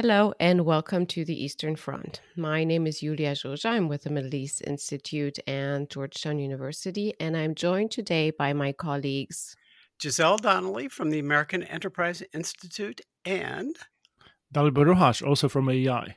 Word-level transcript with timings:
Hello 0.00 0.32
and 0.40 0.64
welcome 0.64 1.04
to 1.04 1.26
the 1.26 1.44
Eastern 1.44 1.76
Front. 1.76 2.22
My 2.34 2.64
name 2.64 2.86
is 2.86 3.02
Iulia 3.02 3.32
Joja. 3.32 3.66
I'm 3.66 3.86
with 3.86 4.04
the 4.04 4.08
Middle 4.08 4.34
East 4.34 4.62
Institute 4.66 5.38
and 5.46 5.90
Georgetown 5.90 6.38
University, 6.38 7.12
and 7.20 7.36
I'm 7.36 7.54
joined 7.54 7.90
today 7.90 8.30
by 8.30 8.54
my 8.54 8.72
colleagues 8.72 9.54
Giselle 10.00 10.38
Donnelly 10.38 10.88
from 10.88 11.10
the 11.10 11.18
American 11.18 11.62
Enterprise 11.64 12.22
Institute 12.32 13.02
and 13.26 13.76
Dalibor 14.54 14.86
Rohac, 14.86 15.22
also 15.22 15.50
from 15.50 15.68
AEI. 15.68 16.16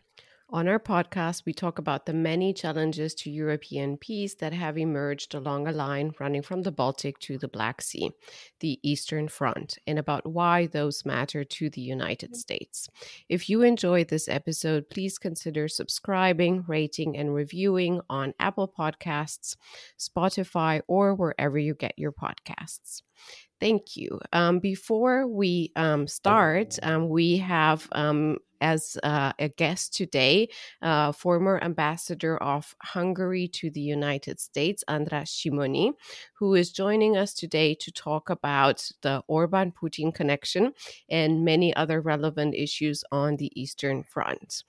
On 0.54 0.68
our 0.68 0.78
podcast, 0.78 1.48
we 1.48 1.54
talk 1.54 1.80
about 1.80 2.06
the 2.06 2.14
many 2.14 2.54
challenges 2.54 3.16
to 3.16 3.32
European 3.32 3.98
peace 3.98 4.36
that 4.36 4.54
have 4.54 4.78
emerged 4.78 5.34
along 5.34 5.66
a 5.66 5.72
line 5.72 6.14
running 6.20 6.44
from 6.44 6.62
the 6.62 6.72
Baltic 6.72 7.18
to 7.22 7.40
the 7.40 7.48
Black 7.48 7.82
Sea, 7.82 8.12
the 8.60 8.80
Eastern 8.84 9.28
Front, 9.28 9.80
and 9.88 9.98
about 9.98 10.28
why 10.28 10.68
those 10.68 11.06
matter 11.06 11.44
to 11.44 11.72
the 11.72 11.82
United 11.82 12.34
mm. 12.34 12.36
States. 12.36 12.88
If 13.28 13.50
you 13.50 13.64
enjoyed 13.64 14.10
this 14.10 14.30
episode, 14.30 14.92
please 14.92 15.18
consider 15.18 15.68
subscribing, 15.68 16.66
rating, 16.68 17.18
and 17.18 17.34
reviewing 17.34 18.02
on 18.08 18.36
Apple 18.40 18.72
Podcasts, 18.78 19.56
Spotify, 19.98 20.82
or 20.88 21.16
wherever 21.16 21.58
you 21.58 21.74
get 21.74 21.98
your 21.98 22.12
podcasts. 22.12 23.02
Thank 23.64 23.96
you. 23.96 24.20
Um, 24.34 24.60
before 24.60 25.26
we 25.26 25.72
um, 25.78 26.06
start, 26.06 26.78
um, 26.84 27.08
we 27.08 27.38
have 27.38 27.88
um, 27.94 28.40
as 28.60 28.98
uh, 29.04 29.32
a 29.40 29.48
guest 29.48 29.94
today 29.94 30.50
uh, 30.82 31.14
former 31.14 31.64
ambassador 31.64 32.36
of 32.44 32.76
Hungary 32.82 33.48
to 33.60 33.70
the 33.70 33.80
United 33.80 34.42
States, 34.42 34.84
András 34.90 35.30
Simonyi, 35.30 35.94
who 36.34 36.56
is 36.56 36.74
joining 36.74 37.16
us 37.16 37.34
today 37.34 37.74
to 37.76 37.90
talk 37.90 38.30
about 38.30 38.86
the 39.02 39.24
Orban 39.28 39.72
Putin 39.72 40.14
connection 40.14 40.74
and 41.10 41.46
many 41.46 41.74
other 41.78 42.02
relevant 42.02 42.56
issues 42.56 43.06
on 43.14 43.38
the 43.38 43.50
Eastern 43.56 44.04
Front. 44.04 44.66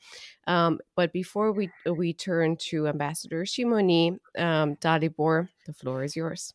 Um, 0.47 0.79
but 0.95 1.13
before 1.13 1.51
we 1.51 1.69
we 1.85 2.13
turn 2.13 2.57
to 2.69 2.87
Ambassador 2.87 3.43
Simonyi, 3.43 4.21
um, 4.39 4.77
Dalibor, 4.77 5.49
the 5.67 5.73
floor 5.73 6.05
is 6.05 6.15
yours. 6.15 6.55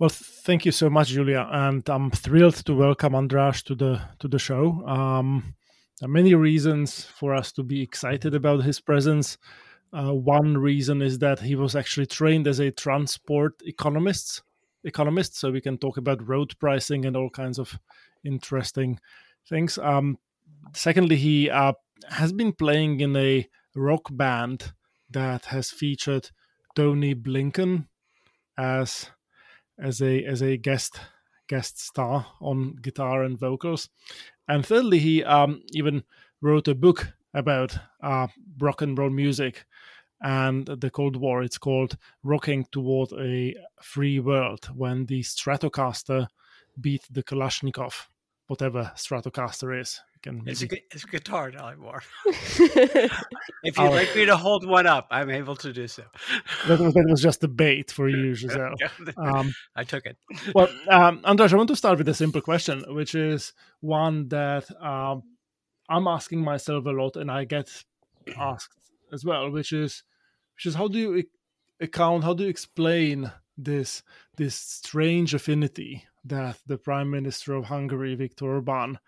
Well, 0.00 0.08
thank 0.08 0.64
you 0.64 0.72
so 0.72 0.88
much, 0.88 1.12
Iulia, 1.12 1.46
and 1.52 1.86
I'm 1.90 2.10
thrilled 2.10 2.54
to 2.64 2.74
welcome 2.74 3.14
Andras 3.14 3.62
to 3.64 3.74
the 3.74 4.00
to 4.20 4.28
the 4.28 4.38
show. 4.38 4.82
Um, 4.86 5.54
there 6.00 6.08
are 6.08 6.10
many 6.10 6.34
reasons 6.34 7.04
for 7.04 7.34
us 7.34 7.52
to 7.52 7.62
be 7.62 7.82
excited 7.82 8.34
about 8.34 8.64
his 8.64 8.80
presence. 8.80 9.36
Uh, 9.92 10.14
one 10.14 10.56
reason 10.56 11.02
is 11.02 11.18
that 11.18 11.40
he 11.40 11.54
was 11.54 11.76
actually 11.76 12.06
trained 12.06 12.46
as 12.46 12.60
a 12.60 12.70
transport 12.70 13.60
economist. 13.66 14.42
Economist, 14.84 15.36
so 15.36 15.50
we 15.50 15.60
can 15.60 15.76
talk 15.76 15.98
about 15.98 16.26
road 16.26 16.58
pricing 16.58 17.04
and 17.04 17.14
all 17.14 17.28
kinds 17.28 17.58
of 17.58 17.78
interesting 18.24 18.98
things. 19.50 19.76
Um, 19.76 20.16
secondly, 20.72 21.16
he 21.16 21.50
uh, 21.50 21.74
has 22.08 22.32
been 22.32 22.54
playing 22.54 23.00
in 23.00 23.14
a 23.16 23.46
rock 23.74 24.08
band 24.10 24.72
that 25.10 25.44
has 25.44 25.70
featured 25.70 26.30
Tony 26.74 27.14
Blinken 27.14 27.86
as 28.56 29.10
as 29.82 30.00
a 30.02 30.24
as 30.24 30.42
a 30.42 30.56
guest 30.56 31.00
guest 31.48 31.80
star 31.80 32.26
on 32.40 32.76
guitar 32.80 33.24
and 33.24 33.38
vocals. 33.38 33.88
And 34.48 34.64
thirdly, 34.64 34.98
he 34.98 35.24
um, 35.24 35.62
even 35.72 36.04
wrote 36.40 36.68
a 36.68 36.74
book 36.74 37.08
about 37.34 37.76
uh, 38.02 38.28
rock 38.58 38.82
and 38.82 38.96
roll 38.98 39.10
music 39.10 39.64
and 40.22 40.66
the 40.66 40.90
Cold 40.90 41.16
War. 41.16 41.42
It's 41.42 41.58
called 41.58 41.96
"Rocking 42.22 42.66
Toward 42.72 43.12
a 43.12 43.54
Free 43.82 44.20
World" 44.20 44.70
when 44.74 45.06
the 45.06 45.22
Stratocaster 45.22 46.28
beat 46.80 47.02
the 47.10 47.22
Kalashnikov, 47.22 48.06
whatever 48.46 48.92
Stratocaster 48.96 49.80
is 49.80 50.00
can 50.22 50.42
it's, 50.46 50.62
a, 50.62 50.68
it's 50.90 51.04
a 51.04 51.06
guitar, 51.06 51.50
Dalibor. 51.50 52.00
if 52.26 53.78
you'd 53.78 53.90
like 53.90 54.14
me 54.14 54.26
to 54.26 54.36
hold 54.36 54.66
one 54.66 54.86
up, 54.86 55.08
I'm 55.10 55.30
able 55.30 55.56
to 55.56 55.72
do 55.72 55.88
so. 55.88 56.04
that, 56.66 56.78
was, 56.78 56.94
that 56.94 57.06
was 57.08 57.22
just 57.22 57.42
a 57.44 57.48
bait 57.48 57.90
for 57.90 58.08
you, 58.08 58.34
Giselle. 58.34 58.74
Um, 59.16 59.54
I 59.76 59.84
took 59.84 60.06
it. 60.06 60.16
well, 60.54 60.68
um, 60.88 61.20
Andras, 61.24 61.52
I 61.52 61.56
want 61.56 61.68
to 61.68 61.76
start 61.76 61.98
with 61.98 62.08
a 62.08 62.14
simple 62.14 62.40
question, 62.40 62.84
which 62.88 63.14
is 63.14 63.52
one 63.80 64.28
that 64.28 64.70
um, 64.80 65.22
I'm 65.88 66.06
asking 66.06 66.42
myself 66.42 66.86
a 66.86 66.90
lot, 66.90 67.16
and 67.16 67.30
I 67.30 67.44
get 67.44 67.84
asked 68.38 68.78
as 69.12 69.24
well, 69.24 69.50
which 69.50 69.72
is, 69.72 70.02
which 70.54 70.66
is 70.66 70.74
how 70.74 70.88
do 70.88 70.98
you 70.98 71.24
account, 71.80 72.24
how 72.24 72.34
do 72.34 72.44
you 72.44 72.50
explain 72.50 73.32
this 73.56 74.02
this 74.36 74.54
strange 74.54 75.34
affinity 75.34 76.04
that 76.24 76.58
the 76.66 76.78
Prime 76.78 77.10
Minister 77.10 77.54
of 77.54 77.64
Hungary, 77.64 78.14
Viktor 78.14 78.46
Orban, 78.46 78.98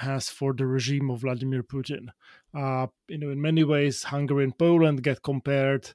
has 0.00 0.28
for 0.28 0.52
the 0.52 0.66
regime 0.66 1.10
of 1.10 1.20
Vladimir 1.20 1.62
Putin. 1.62 2.08
Uh, 2.54 2.86
you 3.08 3.18
know, 3.18 3.30
in 3.30 3.40
many 3.40 3.64
ways, 3.64 4.04
Hungary 4.04 4.44
and 4.44 4.58
Poland 4.58 5.02
get 5.02 5.22
compared 5.22 5.92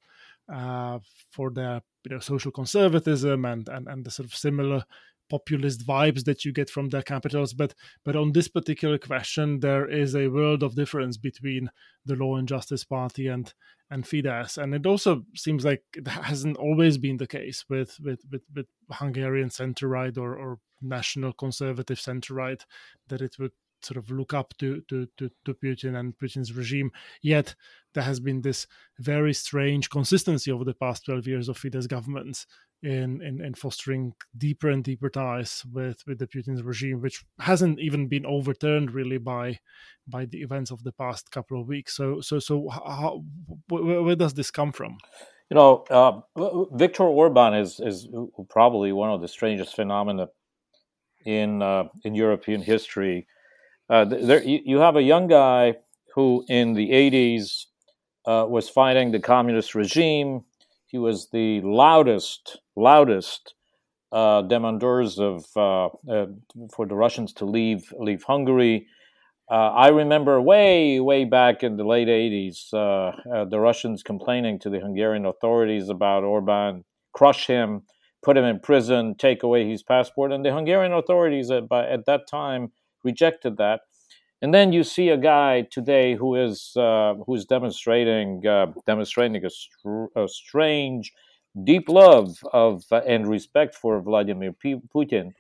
uh, 0.52 1.00
for 1.32 1.52
their 1.52 1.82
you 2.06 2.12
know 2.12 2.20
social 2.20 2.52
conservatism 2.52 3.46
and, 3.46 3.68
and 3.68 3.88
and 3.88 4.06
the 4.06 4.12
sort 4.12 4.28
of 4.28 4.36
similar 4.36 4.84
populist 5.28 5.86
vibes 5.86 6.24
that 6.26 6.46
you 6.46 6.52
get 6.52 6.70
from 6.70 6.90
their 6.90 7.02
capitals 7.02 7.54
but 7.54 7.74
but 8.04 8.16
on 8.16 8.32
this 8.32 8.48
particular 8.48 8.98
question 8.98 9.60
there 9.60 9.90
is 9.90 10.16
a 10.16 10.28
world 10.28 10.62
of 10.62 10.76
difference 10.76 11.18
between 11.18 11.70
the 12.06 12.16
law 12.16 12.36
and 12.36 12.48
justice 12.48 12.84
party 12.84 13.28
and 13.28 13.54
and 13.90 14.04
Fidesz 14.04 14.62
and 14.62 14.76
it 14.76 14.86
also 14.86 15.24
seems 15.36 15.66
like 15.66 15.84
it 15.96 16.08
hasn't 16.08 16.58
always 16.58 16.98
been 17.00 17.18
the 17.18 17.28
case 17.28 17.66
with 17.70 17.98
with 18.00 18.20
with, 18.32 18.44
with 18.56 18.68
Hungarian 18.92 19.50
center 19.50 19.88
right 19.88 20.16
or, 20.16 20.36
or 20.36 20.60
national 20.82 21.34
conservative 21.34 22.00
center 22.00 22.36
right 22.36 22.64
that 23.08 23.22
it 23.22 23.36
would 23.40 23.52
sort 23.82 23.98
of 23.98 24.10
look 24.10 24.34
up 24.34 24.54
to, 24.58 24.82
to, 24.90 25.08
to, 25.18 25.30
to 25.46 25.54
Putin 25.54 26.00
and 26.00 26.18
Putin's 26.18 26.54
regime. 26.54 26.92
Yet 27.22 27.56
there 27.94 28.04
has 28.04 28.20
been 28.20 28.42
this 28.42 28.68
very 29.00 29.34
strange 29.34 29.90
consistency 29.90 30.52
over 30.52 30.64
the 30.64 30.74
past 30.74 31.06
12 31.06 31.28
years 31.28 31.50
of 31.50 31.58
Fidesz 31.58 31.88
governments 31.88 32.46
in, 32.84 33.22
in, 33.22 33.44
in 33.44 33.54
fostering 33.54 34.14
deeper 34.38 34.70
and 34.70 34.84
deeper 34.84 35.10
ties 35.10 35.64
with, 35.72 36.04
with 36.06 36.20
the 36.20 36.28
Putin's 36.28 36.62
regime, 36.62 37.02
which 37.02 37.24
hasn't 37.40 37.80
even 37.80 38.08
been 38.08 38.26
overturned 38.26 38.92
really 38.92 39.18
by 39.18 39.60
by 40.08 40.26
the 40.26 40.42
events 40.42 40.70
of 40.70 40.84
the 40.84 40.92
past 40.92 41.32
couple 41.32 41.60
of 41.60 41.68
weeks. 41.68 41.96
So 41.96 42.22
so 42.22 42.38
so 42.40 42.70
how, 42.70 43.24
where, 43.70 44.04
where 44.04 44.16
does 44.16 44.36
this 44.36 44.52
come 44.52 44.72
from? 44.72 44.98
You 45.50 45.56
know, 45.56 45.84
uh, 45.90 46.68
Viktor 46.74 47.04
Orban 47.04 47.54
is 47.56 47.80
is 47.80 48.08
probably 48.50 48.92
one 48.92 49.12
of 49.12 49.22
the 49.22 49.28
strangest 49.28 49.76
phenomena 49.76 50.28
in 51.26 51.62
uh, 51.62 51.86
in 52.04 52.16
European 52.16 52.62
history. 52.62 53.28
Uh, 53.90 54.06
there, 54.06 54.44
you, 54.44 54.60
you, 54.66 54.78
have 54.80 54.96
a 54.96 55.02
young 55.02 55.28
guy 55.28 55.76
who, 56.16 56.44
in 56.50 56.74
the 56.74 56.90
80s, 56.90 57.66
uh, 58.26 58.46
was 58.48 58.68
fighting 58.68 59.12
the 59.12 59.20
communist 59.20 59.76
regime. 59.76 60.44
He 60.88 60.98
was 60.98 61.30
the 61.32 61.62
loudest, 61.62 62.60
loudest 62.76 63.54
uh, 64.12 64.42
demandeurs 64.44 65.20
of 65.20 65.46
uh, 65.56 65.88
uh, 66.12 66.28
for 66.74 66.88
the 66.88 66.96
Russians 66.96 67.34
to 67.34 67.46
leave 67.46 67.94
leave 68.00 68.24
Hungary. 68.24 68.88
I 69.48 69.90
remember 69.90 70.42
way, 70.42 71.00
way 71.00 71.24
back 71.26 71.62
in 71.62 71.78
the 71.78 71.84
late 71.84 72.08
80s, 72.08 72.72
the 72.72 73.60
Russians 73.60 74.02
complaining 74.02 74.58
to 74.60 74.72
the 74.72 74.80
Hungarian 74.80 75.26
authorities 75.28 75.88
about 75.88 76.24
Orban, 76.24 76.84
crush 77.14 77.46
him, 77.46 77.84
put 78.24 78.38
him 78.38 78.44
in 78.44 78.60
prison, 78.60 79.14
take 79.16 79.44
away 79.44 79.70
his 79.70 79.84
passport, 79.84 80.32
and 80.32 80.44
the 80.44 80.52
Hungarian 80.52 80.94
authorities 80.94 81.52
at, 81.52 81.70
by, 81.70 81.88
at 81.88 82.08
that 82.08 82.22
time 82.28 82.72
rejected 83.06 83.58
that. 83.58 83.82
And 84.42 84.54
then 84.54 84.74
you 84.74 84.84
see 84.84 85.10
a 85.10 85.18
guy 85.18 85.62
today 85.72 86.16
who 86.16 86.36
is 86.36 86.74
uh, 86.76 87.14
who 87.26 87.36
is 87.36 87.46
demonstrating 87.46 88.46
uh, 88.46 88.68
demonstrating 88.86 89.46
a, 89.46 89.50
str- 89.50 90.12
a, 90.16 90.28
strange, 90.28 91.14
deep 91.64 91.88
love 91.88 92.38
of 92.52 92.84
uh, 92.92 92.98
and 93.08 93.28
respect 93.28 93.76
for 93.76 94.02
Vladimir 94.02 94.52
P- 94.52 94.82
Putin. 94.94 95.34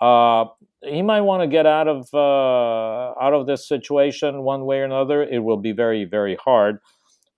Uh, 0.00 0.46
he 0.82 1.02
might 1.02 1.20
want 1.20 1.42
to 1.42 1.46
get 1.46 1.66
out 1.66 1.88
of 1.88 2.08
uh, 2.14 3.20
out 3.20 3.34
of 3.34 3.46
this 3.46 3.68
situation 3.68 4.42
one 4.42 4.64
way 4.64 4.78
or 4.78 4.84
another. 4.84 5.22
It 5.22 5.44
will 5.44 5.58
be 5.58 5.72
very 5.72 6.04
very 6.04 6.36
hard. 6.36 6.78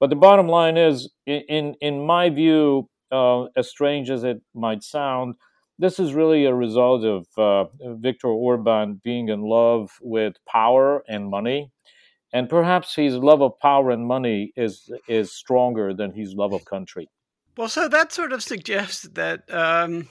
But 0.01 0.11
the 0.11 0.17
bottom 0.17 0.49
line 0.49 0.77
is, 0.77 1.11
in 1.27 1.75
in, 1.81 2.07
my 2.07 2.31
view, 2.31 2.89
uh, 3.11 3.45
as 3.57 3.69
strange 3.69 4.11
as 4.11 4.25
it 4.25 4.41
might 4.55 4.83
sound, 4.83 5.35
this 5.79 5.99
is 5.99 6.15
really 6.15 6.45
a 6.45 6.55
result 6.55 7.05
of 7.05 7.27
uh, 7.37 7.65
Viktor 7.97 8.29
Orban 8.29 9.01
being 9.03 9.29
in 9.29 9.43
love 9.43 9.99
with 10.01 10.35
power 10.47 11.03
and 11.09 11.29
money, 11.29 11.71
and 12.33 12.49
perhaps 12.49 12.95
his 12.95 13.17
love 13.17 13.43
of 13.43 13.59
power 13.61 13.91
and 13.91 14.07
money 14.07 14.53
is 14.57 14.93
is 15.09 15.33
stronger 15.33 15.93
than 15.95 16.13
his 16.13 16.35
love 16.35 16.53
of 16.53 16.65
country. 16.65 17.09
Well, 17.57 17.69
so 17.69 17.89
that 17.89 18.13
sort 18.13 18.33
of 18.33 18.43
suggests 18.43 19.03
that 19.13 19.43
um, 19.53 20.09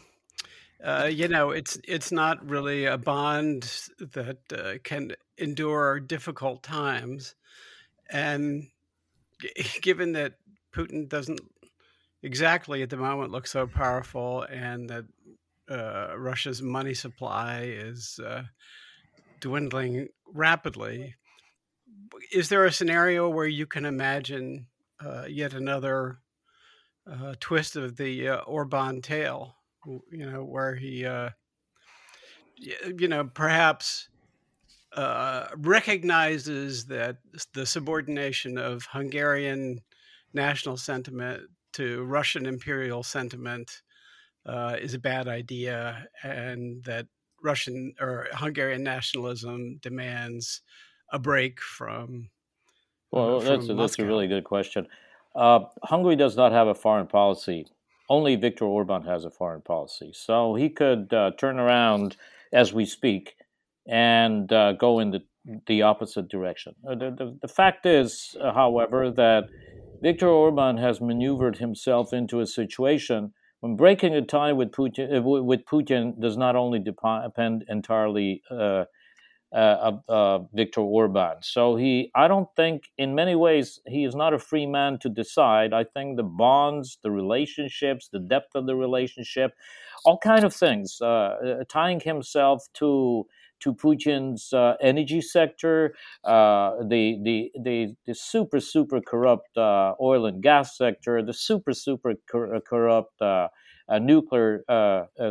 uh, 0.84 1.10
you 1.12 1.28
know 1.28 1.52
it's 1.52 1.78
it's 1.86 2.12
not 2.12 2.48
really 2.48 2.86
a 2.86 2.98
bond 2.98 3.64
that 4.00 4.38
uh, 4.54 4.74
can 4.84 5.14
endure 5.38 6.00
difficult 6.00 6.64
times, 6.64 7.36
and 8.10 8.68
given 9.82 10.12
that 10.14 10.34
Putin 10.74 11.08
doesn't 11.08 11.42
exactly 12.22 12.82
at 12.82 12.90
the 12.90 12.98
moment 12.98 13.32
look 13.32 13.48
so 13.48 13.68
powerful, 13.68 14.44
and 14.44 14.90
that 14.90 15.06
uh, 15.70 16.14
Russia's 16.18 16.62
money 16.62 16.94
supply 16.94 17.62
is 17.64 18.20
uh, 18.26 18.44
dwindling 19.40 20.10
rapidly. 20.28 21.16
is 22.32 22.50
there 22.50 22.66
a 22.66 22.72
scenario 22.72 23.30
where 23.30 23.48
you 23.48 23.66
can 23.66 23.86
imagine 23.86 24.68
uh, 25.04 25.26
yet 25.28 25.54
another 25.54 26.20
uh, 27.10 27.36
twist 27.40 27.76
of 27.76 27.98
the 27.98 28.30
uh, 28.30 28.38
Orban 28.42 29.02
tale? 29.02 29.56
You 29.86 30.32
know, 30.32 30.44
where 30.46 30.76
he, 30.76 31.06
you 32.60 33.08
know, 33.08 33.26
perhaps 33.26 34.08
recognizes 35.58 36.86
that 36.86 37.18
the 37.54 37.66
subordination 37.66 38.58
of 38.58 38.88
Hungarian 38.92 39.82
national 40.34 40.78
sentiment 40.78 41.44
to 41.74 42.04
Russian 42.04 42.46
imperial 42.46 43.04
sentiment 43.04 43.82
uh, 44.46 44.76
is 44.82 44.94
a 44.94 45.00
bad 45.00 45.28
idea, 45.28 46.08
and 46.24 46.84
that 46.84 47.08
Russian 47.44 47.94
or 48.00 48.28
Hungarian 48.34 48.84
nationalism 48.84 49.78
demands 49.82 50.62
a 51.12 51.20
break 51.20 51.62
from. 51.62 52.30
Well, 53.12 53.38
uh, 53.38 53.44
that's 53.44 53.70
a, 53.70 53.74
that's 53.74 54.00
a 54.00 54.06
really 54.06 54.28
good 54.28 54.44
question. 54.44 54.88
Uh, 55.36 55.62
Hungary 55.84 56.16
does 56.16 56.36
not 56.36 56.52
have 56.52 56.68
a 56.68 56.76
foreign 56.76 57.08
policy. 57.08 57.68
Only 58.10 58.36
Viktor 58.36 58.66
Orban 58.66 59.04
has 59.04 59.26
a 59.26 59.30
foreign 59.30 59.62
policy, 59.62 60.12
so 60.14 60.56
he 60.56 60.70
could 60.70 61.14
uh, 61.14 61.32
turn 61.38 61.60
around 61.60 62.18
as 62.52 62.74
we 62.74 62.86
speak 62.86 63.36
and 63.88 64.52
uh, 64.52 64.74
go 64.74 65.00
in 65.00 65.12
the 65.12 65.22
the 65.68 65.82
opposite 65.82 66.30
direction. 66.30 66.74
Uh, 66.88 66.96
the, 66.96 67.12
the, 67.12 67.38
the 67.42 67.48
fact 67.50 67.86
is, 67.86 68.34
however, 68.42 69.12
that 69.12 69.44
Viktor 70.02 70.30
Orban 70.30 70.78
has 70.78 71.02
maneuvered 71.02 71.58
himself 71.58 72.14
into 72.14 72.40
a 72.40 72.48
situation 72.48 73.34
when 73.64 73.78
breaking 73.78 74.14
a 74.14 74.22
tie 74.22 74.52
with 74.52 74.72
Putin, 74.72 75.20
uh, 75.20 75.22
with 75.22 75.64
Putin 75.64 76.20
does 76.20 76.36
not 76.36 76.58
only 76.58 76.80
depend 76.80 77.64
entirely 77.70 78.42
uh, 78.52 78.84
uh, 79.54 79.92
uh, 80.10 80.40
Viktor 80.52 80.82
Orban. 80.82 81.38
So 81.40 81.78
he, 81.78 82.12
I 82.14 82.28
don't 82.28 82.50
think, 82.58 82.92
in 82.98 83.16
many 83.16 83.36
ways, 83.36 83.80
he 83.88 84.04
is 84.04 84.16
not 84.16 84.34
a 84.34 84.40
free 84.40 84.66
man 84.66 85.00
to 85.00 85.08
decide. 85.08 85.72
I 85.72 85.86
think 85.86 86.18
the 86.18 86.24
bonds, 86.24 86.98
the 87.04 87.12
relationships, 87.12 88.10
the 88.12 88.20
depth 88.20 88.54
of 88.54 88.66
the 88.66 88.76
relationship, 88.76 89.54
all 90.04 90.18
kind 90.18 90.44
of 90.44 90.54
things, 90.54 90.98
uh, 91.00 91.06
uh, 91.06 91.64
tying 91.70 92.02
himself 92.02 92.68
to 92.74 93.26
to 93.64 93.74
Putin's 93.74 94.52
uh, 94.52 94.76
energy 94.82 95.22
sector, 95.22 95.96
uh, 96.26 96.72
the, 96.84 97.18
the, 97.24 97.52
the, 97.62 97.96
the 98.06 98.14
super, 98.14 98.60
super 98.60 99.00
corrupt 99.00 99.58
uh, 99.58 99.94
oil 100.02 100.26
and 100.26 100.44
gas 100.44 100.78
sector, 100.78 101.24
the 101.24 101.34
super, 101.34 101.74
super 101.74 102.14
cor- 102.30 102.56
uh, 102.56 102.60
corrupt 102.60 103.22
uh, 103.22 103.48
uh, 103.88 104.00
nuclear 104.00 104.64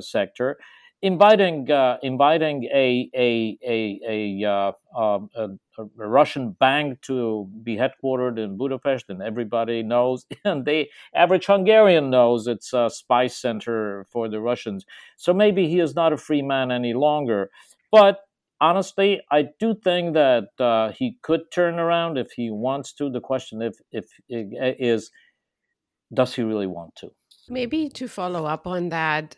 sector, 0.00 0.58
inviting, 1.02 1.68
inviting 2.02 2.64
a, 2.74 3.10
a, 3.14 3.58
a, 3.66 4.74
um, 4.96 5.28
a, 5.36 5.48
a, 5.78 5.84
Russian 5.96 6.50
bank 6.52 7.00
to 7.02 7.48
be 7.62 7.76
headquartered 7.76 8.38
in 8.38 8.56
Budapest, 8.56 9.06
and 9.08 9.22
everybody 9.22 9.82
knows, 9.82 10.26
and 10.44 10.64
the 10.64 10.86
average 11.14 11.46
Hungarian 11.46 12.10
knows 12.10 12.46
it's 12.46 12.72
a 12.72 12.88
spy 12.90 13.26
center 13.26 14.06
for 14.10 14.28
the 14.28 14.40
Russians. 14.40 14.84
So 15.16 15.32
maybe 15.32 15.68
he 15.68 15.80
is 15.80 15.94
not 15.94 16.12
a 16.12 16.18
free 16.18 16.42
man 16.42 16.70
any 16.70 16.94
longer. 16.94 17.50
But 17.92 18.20
honestly, 18.60 19.20
I 19.30 19.48
do 19.60 19.76
think 19.84 20.14
that 20.14 20.48
uh, 20.58 20.92
he 20.92 21.18
could 21.22 21.42
turn 21.52 21.78
around 21.78 22.18
if 22.18 22.32
he 22.32 22.50
wants 22.50 22.92
to. 22.94 23.10
The 23.10 23.20
question 23.20 23.62
if 23.62 23.76
if 23.92 24.06
is 24.28 25.10
does 26.12 26.34
he 26.34 26.42
really 26.42 26.66
want 26.66 26.94
to? 26.96 27.10
Maybe 27.48 27.88
to 27.90 28.08
follow 28.08 28.46
up 28.46 28.66
on 28.66 28.90
that, 28.90 29.36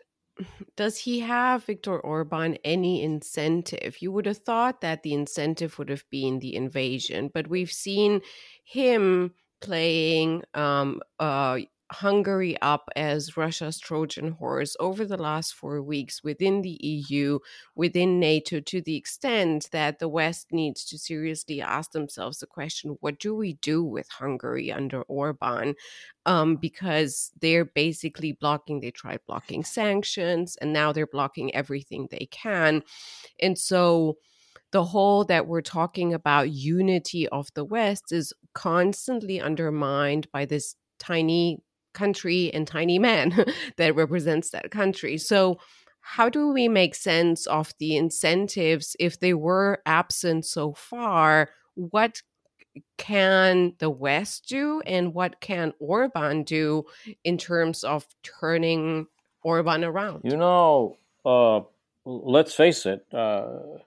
does 0.77 0.99
he 0.99 1.21
have 1.21 1.65
Viktor 1.65 1.99
Orban 1.99 2.59
any 2.65 3.03
incentive? 3.03 3.97
You 4.01 4.13
would 4.13 4.27
have 4.27 4.39
thought 4.39 4.81
that 4.81 5.03
the 5.03 5.15
incentive 5.15 5.79
would 5.79 5.89
have 5.89 6.05
been 6.11 6.41
the 6.41 6.55
invasion, 6.55 7.31
but 7.33 7.49
we've 7.49 7.73
seen 7.73 8.21
him 8.65 9.35
playing 9.61 10.43
um, 10.55 11.01
uh, 11.19 11.61
Hungary 11.93 12.57
up 12.63 12.89
as 12.97 13.37
Russia's 13.37 13.79
Trojan 13.79 14.33
horse 14.33 14.75
over 14.81 15.05
the 15.05 15.19
last 15.19 15.55
four 15.55 15.83
weeks 15.83 16.25
within 16.25 16.63
the 16.63 16.79
EU, 16.83 17.39
within 17.75 18.19
NATO, 18.19 18.61
to 18.61 18.81
the 18.81 18.97
extent 18.97 19.69
that 19.71 19.99
the 19.99 20.09
West 20.09 20.49
needs 20.51 20.85
to 20.87 20.99
seriously 20.99 21.61
ask 21.61 21.93
themselves 21.93 22.39
the 22.39 22.47
question 22.47 22.97
what 23.01 23.19
do 23.19 23.35
we 23.35 23.55
do 23.55 23.85
with 23.85 24.09
Hungary 24.09 24.73
under 24.73 25.03
Orban? 25.03 25.75
Um, 26.25 26.57
because 26.57 27.31
they're 27.41 27.67
basically 27.67 28.33
blocking, 28.33 28.81
they 28.81 28.91
tried 28.91 29.21
blocking 29.27 29.63
sanctions, 29.63 30.57
and 30.57 30.73
now 30.73 30.91
they're 30.91 31.07
blocking 31.07 31.55
everything 31.55 32.09
they 32.11 32.29
can. 32.31 32.83
And 33.41 33.59
so, 33.59 34.17
the 34.73 34.85
whole 34.85 35.25
that 35.27 35.47
we're 35.47 35.61
talking 35.61 36.13
about 36.15 36.51
unity 36.51 37.29
of 37.29 37.49
the 37.55 37.65
West 37.65 38.11
is 38.11 38.33
constantly 38.55 39.41
undermined 39.41 40.31
by 40.33 40.47
this 40.47 40.75
tiny 40.99 41.61
country 41.95 42.53
and 42.53 42.67
tiny 42.67 42.99
man 42.99 43.45
that 43.77 43.95
represents 43.95 44.51
that 44.51 44.71
country. 44.71 45.19
So, 45.19 45.59
how 46.07 46.29
do 46.29 46.49
we 46.49 46.69
make 46.69 46.95
sense 46.95 47.47
of 47.47 47.73
the 47.79 47.97
incentives 47.97 48.95
if 49.01 49.19
they 49.21 49.33
were 49.33 49.81
absent 49.87 50.45
so 50.45 50.75
far? 50.75 51.49
What 51.77 52.21
can 52.99 53.75
the 53.79 53.89
West 53.89 54.47
do, 54.49 54.83
and 54.85 55.15
what 55.15 55.41
can 55.41 55.73
Orban 55.79 56.43
do 56.43 56.85
in 57.23 57.39
terms 57.39 57.85
of 57.85 58.07
turning 58.23 59.07
Orban 59.43 59.83
around? 59.83 60.23
You 60.25 60.37
know, 60.37 60.99
uh, 61.25 61.61
let's 62.05 62.55
face 62.55 62.85
it. 62.85 63.07
Uh, 63.13 63.79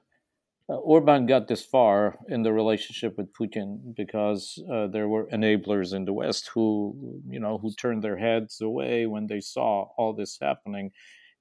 uh, 0.70 0.76
Orban 0.76 1.26
got 1.26 1.48
this 1.48 1.64
far 1.64 2.18
in 2.28 2.44
the 2.44 2.52
relationship 2.52 3.18
with 3.18 3.34
Putin 3.34 3.96
because 3.96 4.62
uh, 4.72 4.88
there 4.88 5.08
were 5.08 5.28
enablers 5.28 5.94
in 5.94 6.06
the 6.06 6.14
West 6.14 6.50
who, 6.54 7.22
you 7.30 7.40
know, 7.40 7.58
who 7.58 7.74
turned 7.74 8.04
their 8.04 8.18
heads 8.18 8.60
away 8.60 9.06
when 9.06 9.28
they 9.28 9.40
saw 9.40 9.88
all 9.98 10.14
this 10.14 10.38
happening. 10.42 10.92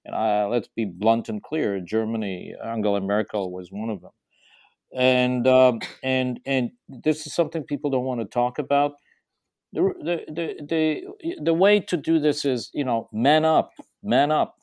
And 0.05 0.14
uh, 0.14 0.49
let's 0.49 0.69
be 0.69 0.84
blunt 0.84 1.28
and 1.28 1.43
clear: 1.43 1.81
Germany, 1.81 2.55
Angela 2.64 3.00
Merkel 3.00 3.50
was 3.50 3.73
one 3.73 3.90
of 3.90 4.00
them. 4.00 4.12
And 4.94 5.46
um, 5.49 5.81
and 6.05 6.38
and 6.46 6.70
this 6.88 7.26
is 7.26 7.34
something 7.34 7.64
people 7.64 7.90
don't 7.90 8.05
want 8.05 8.20
to 8.20 8.26
talk 8.26 8.61
about. 8.61 8.93
The, 9.73 9.93
the 10.00 10.32
the 10.32 11.02
the 11.20 11.34
the 11.43 11.55
way 11.55 11.81
to 11.81 11.96
do 11.96 12.20
this 12.20 12.44
is, 12.44 12.70
you 12.73 12.84
know, 12.84 13.08
man 13.12 13.44
up, 13.44 13.73
man 14.05 14.31
up 14.31 14.55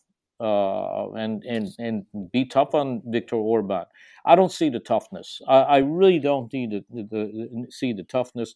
uh, 0.44 1.12
and 1.14 1.44
and 1.46 1.70
and 1.80 2.06
be 2.32 2.46
tough 2.46 2.76
on 2.76 3.02
Viktor 3.06 3.38
Orban. 3.38 3.86
I 4.26 4.36
don't 4.36 4.52
see 4.52 4.70
the 4.70 4.80
toughness. 4.80 5.42
I, 5.48 5.60
I 5.60 5.78
really 5.78 6.20
don't 6.20 6.52
the, 6.52 6.84
the, 6.90 7.66
see 7.70 7.94
the 7.94 8.04
toughness. 8.04 8.54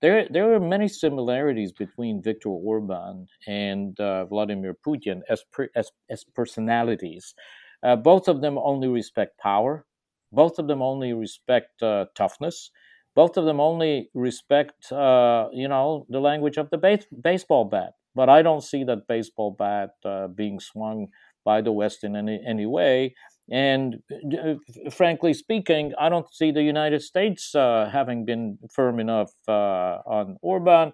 There 0.00 0.26
there 0.30 0.54
are 0.54 0.60
many 0.60 0.88
similarities 0.88 1.72
between 1.72 2.22
Viktor 2.22 2.48
Orban 2.48 3.26
and 3.46 3.98
uh, 4.00 4.24
Vladimir 4.24 4.74
Putin 4.74 5.20
as 5.28 5.44
per, 5.52 5.68
as 5.76 5.92
as 6.08 6.24
personalities. 6.24 7.34
Uh, 7.82 7.96
both 7.96 8.28
of 8.28 8.40
them 8.40 8.58
only 8.58 8.88
respect 8.88 9.38
power. 9.38 9.84
Both 10.32 10.58
of 10.58 10.68
them 10.68 10.80
only 10.80 11.12
respect 11.12 11.82
uh, 11.82 12.06
toughness. 12.14 12.70
Both 13.14 13.36
of 13.36 13.44
them 13.44 13.60
only 13.60 14.08
respect, 14.14 14.92
uh, 14.92 15.48
you 15.52 15.66
know, 15.66 16.06
the 16.08 16.20
language 16.20 16.56
of 16.56 16.70
the 16.70 16.78
base, 16.78 17.04
baseball 17.22 17.64
bat 17.64 17.94
but 18.14 18.28
I 18.28 18.42
don't 18.42 18.62
see 18.62 18.84
that 18.84 19.06
baseball 19.06 19.52
bat 19.58 19.94
uh, 20.04 20.28
being 20.28 20.60
swung 20.60 21.08
by 21.44 21.60
the 21.60 21.72
West 21.72 22.04
in 22.04 22.16
any, 22.16 22.40
any 22.46 22.66
way. 22.66 23.14
And 23.50 24.02
uh, 24.12 24.54
frankly 24.90 25.34
speaking, 25.34 25.92
I 25.98 26.08
don't 26.08 26.32
see 26.32 26.52
the 26.52 26.62
United 26.62 27.02
States 27.02 27.54
uh, 27.54 27.88
having 27.92 28.24
been 28.24 28.58
firm 28.70 29.00
enough 29.00 29.32
uh, 29.48 29.98
on 30.06 30.36
Orban. 30.42 30.92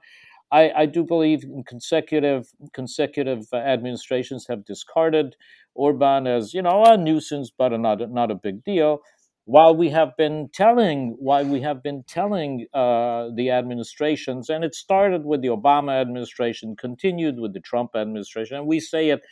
I, 0.52 0.70
I, 0.70 0.86
do 0.86 1.02
believe 1.02 1.44
consecutive 1.66 2.46
consecutive 2.72 3.46
administrations 3.52 4.46
have 4.48 4.64
discarded 4.64 5.34
Orban 5.74 6.28
as 6.28 6.54
you 6.54 6.62
know 6.62 6.84
a 6.84 6.96
nuisance, 6.96 7.50
but 7.50 7.78
not 7.80 8.10
not 8.12 8.30
a 8.30 8.36
big 8.36 8.62
deal 8.62 9.00
while 9.46 9.74
we 9.74 9.88
have 9.88 10.16
been 10.16 10.50
telling 10.52 11.16
why 11.18 11.42
we 11.42 11.60
have 11.60 11.80
been 11.82 12.02
telling 12.02 12.66
uh, 12.74 13.28
the 13.34 13.48
administrations 13.50 14.50
and 14.50 14.64
it 14.64 14.74
started 14.74 15.24
with 15.24 15.40
the 15.40 15.48
obama 15.48 16.00
administration 16.00 16.76
continued 16.76 17.38
with 17.38 17.54
the 17.54 17.60
trump 17.60 17.92
administration 17.94 18.56
and 18.56 18.66
we 18.66 18.78
say 18.78 19.08
it 19.10 19.22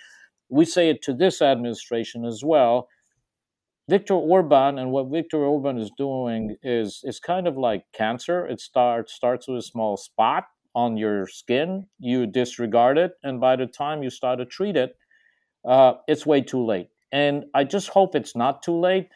we 0.49 0.65
say 0.65 0.89
it 0.89 1.03
to 1.03 1.13
this 1.13 1.43
administration 1.43 2.25
as 2.25 2.43
well 2.45 2.89
Viktor 3.89 4.15
Orban 4.15 4.79
and 4.79 4.91
what 4.91 5.11
Viktor 5.11 5.45
Orban 5.45 5.79
is 5.79 5.91
doing 5.97 6.57
is 6.63 7.03
is 7.05 7.21
kind 7.21 7.47
of 7.47 7.59
like 7.59 7.85
cancer. 7.93 8.47
It 8.47 8.61
starts 8.61 9.13
starts 9.13 9.47
with 9.47 9.59
a 9.59 9.63
small 9.63 9.97
spot 9.99 10.45
on 10.75 10.97
your 10.97 11.27
skin. 11.27 11.87
You 11.99 12.27
disregard 12.27 12.97
it, 12.97 13.13
and 13.23 13.41
by 13.41 13.57
the 13.57 13.67
time 13.67 14.03
you 14.03 14.09
start 14.09 14.39
to 14.39 14.47
treat 14.47 14.77
it, 14.77 14.97
uh, 15.67 15.95
it's 16.09 16.25
way 16.25 16.41
too 16.41 16.65
late. 16.65 16.89
And 17.13 17.45
I 17.55 17.65
just 17.65 17.91
hope 17.91 18.15
it's 18.15 18.35
not 18.35 18.63
too 18.63 18.79
late 18.81 19.09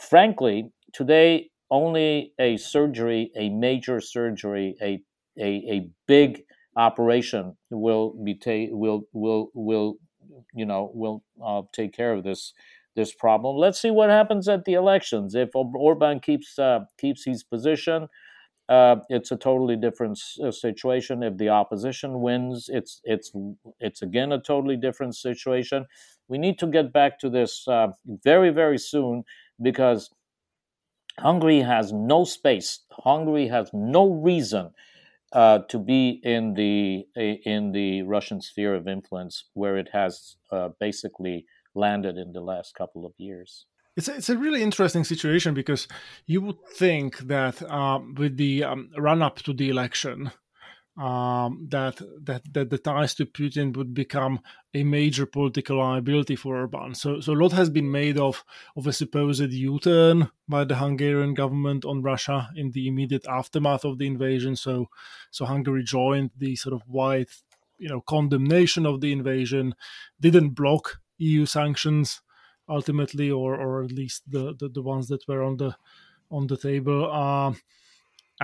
frankly, 0.00 0.70
today 0.92 1.50
only 1.70 2.32
a 2.40 2.56
surgery, 2.56 3.30
a 3.36 3.50
major 3.50 4.00
surgery, 4.00 4.76
a 4.82 5.02
a, 5.38 5.50
a 5.70 5.88
big 6.08 6.42
operation 6.76 7.56
will 7.70 8.14
be 8.24 8.34
ta- 8.34 8.74
will 8.74 9.02
will 9.12 9.50
will 9.54 9.96
you 10.54 10.66
know 10.66 10.90
will 10.94 11.22
uh, 11.44 11.62
take 11.72 11.94
care 11.94 12.12
of 12.12 12.24
this 12.24 12.52
this 12.96 13.14
problem. 13.14 13.56
Let's 13.56 13.80
see 13.80 13.90
what 13.90 14.10
happens 14.10 14.48
at 14.48 14.64
the 14.64 14.74
elections. 14.74 15.34
If 15.34 15.50
Orban 15.54 16.20
keeps 16.20 16.58
uh, 16.58 16.80
keeps 16.98 17.24
his 17.24 17.44
position, 17.44 18.08
uh, 18.68 18.96
it's 19.08 19.32
a 19.32 19.36
totally 19.36 19.74
different 19.76 20.20
uh, 20.44 20.50
situation. 20.52 21.22
If 21.24 21.36
the 21.38 21.48
opposition 21.48 22.20
wins, 22.20 22.68
it's 22.72 23.00
it's 23.04 23.32
it's 23.80 24.02
again 24.02 24.30
a 24.32 24.40
totally 24.40 24.76
different 24.76 25.16
situation. 25.16 25.86
We 26.28 26.38
need 26.38 26.58
to 26.60 26.66
get 26.68 26.92
back 26.92 27.18
to 27.20 27.30
this 27.30 27.66
uh, 27.66 27.88
very 28.24 28.50
very 28.50 28.78
soon 28.78 29.24
because 29.60 30.10
Hungary 31.18 31.60
has 31.60 31.92
no 31.92 32.24
space. 32.24 32.80
Hungary 32.92 33.48
has 33.48 33.70
no 33.72 34.10
reason 34.10 34.70
uh, 35.32 35.60
to 35.68 35.78
be 35.78 36.20
in 36.24 36.54
the 36.54 37.06
in 37.44 37.72
the 37.72 38.02
Russian 38.02 38.40
sphere 38.40 38.74
of 38.74 38.88
influence, 38.88 39.44
where 39.54 39.76
it 39.76 39.90
has 39.92 40.36
uh, 40.50 40.70
basically 40.80 41.46
landed 41.74 42.16
in 42.16 42.32
the 42.32 42.40
last 42.40 42.74
couple 42.74 43.06
of 43.06 43.12
years. 43.16 43.66
It's 43.96 44.08
a, 44.08 44.16
it's 44.16 44.30
a 44.30 44.38
really 44.38 44.62
interesting 44.62 45.04
situation 45.04 45.52
because 45.54 45.86
you 46.26 46.40
would 46.42 46.64
think 46.74 47.18
that 47.18 47.62
um, 47.70 48.14
with 48.14 48.36
the 48.36 48.64
um, 48.64 48.90
run 48.96 49.20
up 49.22 49.42
to 49.42 49.52
the 49.52 49.68
election, 49.68 50.30
um, 50.96 51.66
that 51.70 52.00
that 52.24 52.42
that 52.52 52.70
the 52.70 52.78
ties 52.78 53.14
to 53.14 53.26
Putin 53.26 53.76
would 53.76 53.94
become 53.94 54.40
a 54.74 54.82
major 54.82 55.24
political 55.24 55.78
liability 55.78 56.36
for 56.36 56.56
Orban. 56.56 56.94
So 56.94 57.20
so 57.20 57.32
a 57.32 57.34
lot 57.34 57.52
has 57.52 57.70
been 57.70 57.90
made 57.90 58.18
of 58.18 58.44
of 58.76 58.86
a 58.86 58.92
supposed 58.92 59.52
U-turn 59.52 60.30
by 60.48 60.64
the 60.64 60.76
Hungarian 60.76 61.34
government 61.34 61.84
on 61.84 62.02
Russia 62.02 62.50
in 62.56 62.72
the 62.72 62.88
immediate 62.88 63.26
aftermath 63.26 63.84
of 63.84 63.98
the 63.98 64.06
invasion. 64.06 64.56
So 64.56 64.88
so 65.30 65.44
Hungary 65.44 65.84
joined 65.84 66.30
the 66.36 66.56
sort 66.56 66.74
of 66.74 66.82
wide 66.86 67.28
you 67.78 67.88
know 67.88 68.00
condemnation 68.00 68.84
of 68.84 69.00
the 69.00 69.12
invasion, 69.12 69.74
didn't 70.20 70.50
block 70.50 71.00
EU 71.18 71.46
sanctions 71.46 72.20
ultimately, 72.68 73.30
or 73.30 73.56
or 73.56 73.84
at 73.84 73.92
least 73.92 74.30
the 74.30 74.54
the, 74.58 74.68
the 74.68 74.82
ones 74.82 75.08
that 75.08 75.26
were 75.26 75.42
on 75.42 75.56
the 75.56 75.76
on 76.30 76.46
the 76.46 76.56
table. 76.56 77.10
Uh, 77.10 77.52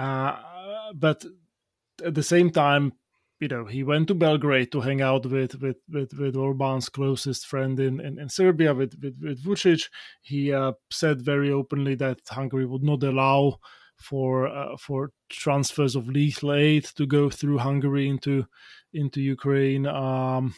uh, 0.00 0.92
but 0.94 1.24
at 2.04 2.14
the 2.14 2.22
same 2.22 2.50
time, 2.50 2.92
you 3.40 3.48
know, 3.48 3.66
he 3.66 3.82
went 3.82 4.08
to 4.08 4.14
Belgrade 4.14 4.72
to 4.72 4.80
hang 4.80 5.02
out 5.02 5.26
with 5.26 5.60
with 5.60 5.76
with, 5.90 6.12
with 6.18 6.36
Orban's 6.36 6.88
closest 6.88 7.46
friend 7.46 7.78
in, 7.78 8.00
in, 8.00 8.18
in 8.18 8.28
Serbia, 8.28 8.74
with 8.74 8.98
with, 9.02 9.18
with 9.22 9.44
Vucic. 9.44 9.88
He 10.22 10.52
uh, 10.52 10.72
said 10.90 11.20
very 11.20 11.50
openly 11.50 11.94
that 11.96 12.20
Hungary 12.28 12.66
would 12.66 12.82
not 12.82 13.02
allow 13.02 13.58
for 13.98 14.48
uh, 14.48 14.76
for 14.78 15.10
transfers 15.28 15.96
of 15.96 16.08
lethal 16.08 16.54
aid 16.54 16.84
to 16.96 17.06
go 17.06 17.28
through 17.28 17.58
Hungary 17.58 18.08
into 18.08 18.46
into 18.94 19.20
Ukraine. 19.20 19.86
Um, 19.86 20.54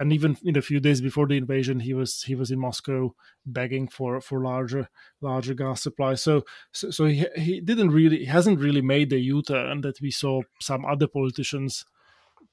and 0.00 0.14
even 0.14 0.38
in 0.42 0.56
a 0.56 0.62
few 0.62 0.80
days 0.80 1.02
before 1.02 1.26
the 1.26 1.36
invasion, 1.36 1.80
he 1.80 1.92
was 1.92 2.22
he 2.22 2.34
was 2.34 2.50
in 2.50 2.58
Moscow 2.58 3.14
begging 3.44 3.86
for 3.86 4.18
for 4.22 4.42
larger 4.42 4.88
larger 5.20 5.52
gas 5.52 5.82
supply. 5.82 6.14
So 6.14 6.44
so, 6.72 6.90
so 6.90 7.04
he 7.04 7.26
he 7.36 7.60
didn't 7.60 7.90
really 7.90 8.20
he 8.20 8.24
hasn't 8.24 8.60
really 8.60 8.80
made 8.80 9.10
the 9.10 9.20
U-turn 9.20 9.82
that 9.82 10.00
we 10.00 10.10
saw 10.10 10.40
some 10.58 10.86
other 10.86 11.06
politicians 11.06 11.84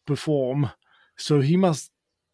perform. 0.06 0.72
So 1.18 1.40
he 1.40 1.56
must 1.56 1.90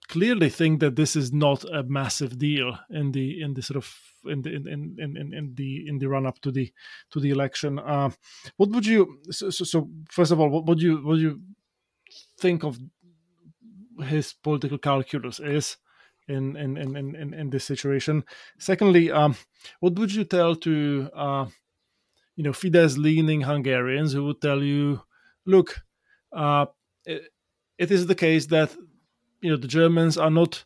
clearly 0.08 0.50
think 0.50 0.80
that 0.80 0.96
this 0.96 1.16
is 1.16 1.32
not 1.32 1.64
a 1.64 1.84
massive 1.84 2.40
deal 2.40 2.80
in 2.90 3.12
the 3.12 3.40
in 3.40 3.54
the 3.54 3.62
sort 3.62 3.78
of 3.78 3.96
in 4.26 4.42
the 4.42 4.50
in 4.50 4.68
in 4.98 5.16
in, 5.16 5.34
in 5.34 5.54
the 5.54 5.88
in 5.88 6.00
the 6.00 6.10
run 6.10 6.26
up 6.26 6.40
to 6.42 6.52
the 6.52 6.74
to 7.12 7.20
the 7.20 7.30
election. 7.30 7.78
Uh, 7.78 8.10
what 8.58 8.72
would 8.72 8.88
you 8.88 9.20
so, 9.30 9.52
so, 9.52 9.64
so 9.64 9.90
first 10.10 10.32
of 10.32 10.40
all 10.40 10.50
what 10.50 10.66
would 10.66 10.82
you 10.82 11.06
what 11.06 11.16
do 11.18 11.22
you 11.22 11.42
think 12.40 12.64
of 12.64 12.80
his 14.02 14.34
political 14.34 14.78
calculus 14.78 15.40
is 15.40 15.78
in 16.28 16.56
in 16.56 16.78
in 16.78 16.96
in, 16.96 17.34
in 17.34 17.50
this 17.50 17.66
situation. 17.66 18.24
Secondly, 18.58 19.12
um, 19.12 19.36
what 19.80 19.96
would 19.96 20.14
you 20.14 20.24
tell 20.24 20.56
to 20.56 21.10
uh, 21.14 21.46
you 22.36 22.44
know 22.44 22.52
Fidesz 22.52 22.98
leaning 22.98 23.42
Hungarians 23.42 24.14
who 24.14 24.26
would 24.26 24.42
tell 24.42 24.64
you, 24.64 25.02
look, 25.46 25.84
uh, 26.32 26.68
it, 27.06 27.24
it 27.78 27.92
is 27.92 28.08
the 28.08 28.16
case 28.16 28.48
that 28.48 28.76
you 29.42 29.50
know 29.50 29.58
the 29.58 29.68
Germans 29.68 30.18
are 30.18 30.32
not 30.32 30.66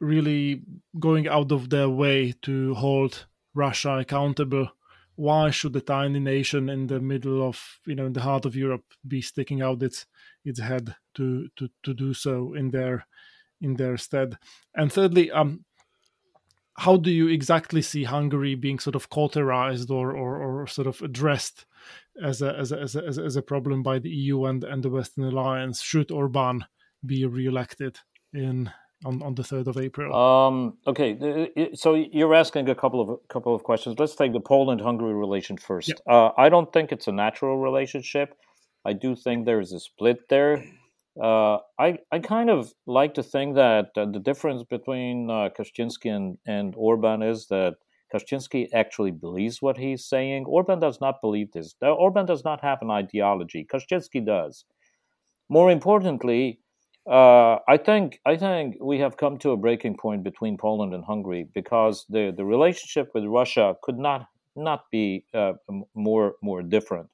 really 0.00 0.62
going 0.98 1.28
out 1.28 1.52
of 1.52 1.70
their 1.70 1.88
way 1.88 2.34
to 2.42 2.74
hold 2.74 3.26
Russia 3.54 3.98
accountable. 3.98 4.68
Why 5.14 5.50
should 5.50 5.76
a 5.76 5.80
tiny 5.80 6.18
nation 6.18 6.68
in 6.68 6.86
the 6.86 6.98
middle 6.98 7.46
of 7.46 7.78
you 7.86 7.94
know 7.94 8.06
in 8.06 8.14
the 8.14 8.22
heart 8.22 8.46
of 8.46 8.56
Europe 8.56 8.84
be 9.06 9.20
sticking 9.20 9.60
out 9.62 9.82
its 9.82 10.06
its 10.44 10.60
head 10.60 10.94
to 11.14 11.48
to 11.56 11.68
to 11.82 11.94
do 11.94 12.14
so 12.14 12.54
in 12.54 12.70
their 12.70 13.06
in 13.60 13.76
their 13.76 13.96
stead. 13.96 14.36
And 14.74 14.92
thirdly, 14.92 15.30
um, 15.30 15.64
how 16.78 16.96
do 16.96 17.10
you 17.10 17.28
exactly 17.28 17.82
see 17.82 18.04
Hungary 18.04 18.54
being 18.54 18.78
sort 18.78 18.96
of 18.96 19.08
cauterized 19.08 19.90
or, 19.90 20.12
or, 20.12 20.62
or 20.62 20.66
sort 20.66 20.86
of 20.86 21.00
addressed 21.02 21.66
as 22.22 22.42
a, 22.42 22.56
as, 22.56 22.72
a, 22.72 22.80
as, 22.80 22.96
a, 22.96 23.04
as 23.04 23.36
a 23.36 23.42
problem 23.42 23.82
by 23.82 23.98
the 23.98 24.08
EU 24.08 24.44
and, 24.46 24.64
and 24.64 24.82
the 24.82 24.90
Western 24.90 25.24
Alliance 25.24 25.82
should 25.82 26.10
Orban 26.10 26.64
be 27.04 27.24
re-elected 27.26 27.98
in 28.32 28.70
on, 29.04 29.20
on 29.22 29.34
the 29.34 29.42
third 29.42 29.66
of 29.66 29.76
April? 29.76 30.14
Um, 30.14 30.78
okay, 30.86 31.50
so 31.74 31.94
you're 31.94 32.34
asking 32.34 32.68
a 32.68 32.74
couple 32.74 33.00
of 33.00 33.28
couple 33.28 33.54
of 33.54 33.64
questions. 33.64 33.98
Let's 33.98 34.14
take 34.14 34.32
the 34.32 34.40
Poland-Hungary 34.40 35.12
relation 35.12 35.56
first. 35.56 35.88
Yeah. 35.88 36.12
Uh, 36.12 36.32
I 36.36 36.48
don't 36.48 36.72
think 36.72 36.92
it's 36.92 37.08
a 37.08 37.12
natural 37.12 37.58
relationship. 37.58 38.36
I 38.84 38.92
do 38.92 39.14
think 39.14 39.44
there's 39.44 39.72
a 39.72 39.80
split 39.80 40.28
there. 40.28 40.64
Uh, 41.20 41.58
I 41.78 41.98
I 42.10 42.18
kind 42.20 42.50
of 42.50 42.72
like 42.86 43.14
to 43.14 43.22
think 43.22 43.54
that 43.56 43.90
uh, 43.96 44.06
the 44.06 44.18
difference 44.18 44.62
between 44.64 45.30
uh, 45.30 45.50
Kaczynski 45.56 46.10
and, 46.10 46.38
and 46.46 46.74
Orban 46.76 47.22
is 47.22 47.46
that 47.48 47.74
Kaczynski 48.12 48.68
actually 48.72 49.10
believes 49.10 49.60
what 49.62 49.78
he's 49.78 50.04
saying. 50.04 50.46
Orban 50.46 50.80
does 50.80 51.00
not 51.00 51.20
believe 51.20 51.52
this. 51.52 51.74
Orban 51.82 52.26
does 52.26 52.44
not 52.44 52.60
have 52.62 52.78
an 52.82 52.90
ideology. 52.90 53.66
Kaczynski 53.70 54.24
does. 54.24 54.64
More 55.48 55.70
importantly, 55.70 56.60
uh, 57.06 57.58
I 57.66 57.76
think 57.76 58.20
I 58.24 58.36
think 58.36 58.76
we 58.80 58.98
have 59.00 59.16
come 59.16 59.38
to 59.38 59.50
a 59.50 59.56
breaking 59.56 59.96
point 59.96 60.22
between 60.22 60.56
Poland 60.56 60.94
and 60.94 61.04
Hungary 61.04 61.48
because 61.52 62.06
the, 62.08 62.32
the 62.36 62.44
relationship 62.44 63.10
with 63.14 63.24
Russia 63.24 63.76
could 63.82 63.98
not 63.98 64.28
not 64.54 64.84
be 64.90 65.24
uh, 65.34 65.54
more 65.94 66.36
more 66.42 66.62
different. 66.62 67.10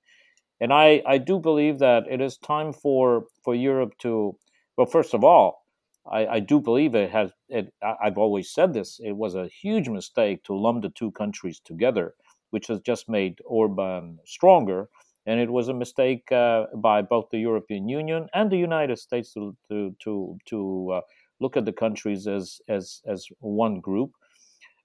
And 0.60 0.72
I, 0.72 1.02
I 1.06 1.18
do 1.18 1.38
believe 1.38 1.78
that 1.78 2.04
it 2.10 2.20
is 2.20 2.36
time 2.38 2.72
for, 2.72 3.26
for 3.44 3.54
Europe 3.54 3.94
to, 3.98 4.36
well, 4.76 4.86
first 4.86 5.14
of 5.14 5.22
all, 5.22 5.64
I, 6.10 6.26
I 6.26 6.40
do 6.40 6.60
believe 6.60 6.94
it 6.94 7.10
has, 7.10 7.30
it, 7.48 7.72
I've 8.02 8.18
always 8.18 8.50
said 8.50 8.72
this, 8.72 9.00
it 9.04 9.12
was 9.12 9.34
a 9.34 9.48
huge 9.48 9.88
mistake 9.88 10.42
to 10.44 10.56
lump 10.56 10.82
the 10.82 10.88
two 10.90 11.10
countries 11.12 11.60
together, 11.64 12.14
which 12.50 12.66
has 12.68 12.80
just 12.80 13.08
made 13.08 13.38
Orban 13.44 14.18
stronger. 14.24 14.88
And 15.26 15.38
it 15.38 15.50
was 15.50 15.68
a 15.68 15.74
mistake 15.74 16.32
uh, 16.32 16.66
by 16.74 17.02
both 17.02 17.28
the 17.30 17.38
European 17.38 17.88
Union 17.88 18.28
and 18.32 18.50
the 18.50 18.56
United 18.56 18.98
States 18.98 19.34
to, 19.34 19.54
to, 19.68 19.94
to, 20.00 20.38
to 20.46 20.90
uh, 20.94 21.00
look 21.38 21.56
at 21.56 21.66
the 21.66 21.72
countries 21.72 22.26
as, 22.26 22.60
as, 22.68 23.02
as 23.06 23.26
one 23.40 23.80
group. 23.80 24.12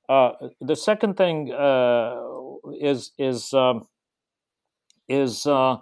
Uh, 0.09 0.31
the 0.59 0.75
second 0.75 1.15
thing 1.15 1.53
uh, 1.53 2.19
is, 2.81 3.13
is 3.17 3.53
um, 3.53 3.87
is 5.07 5.45
uh, 5.45 5.77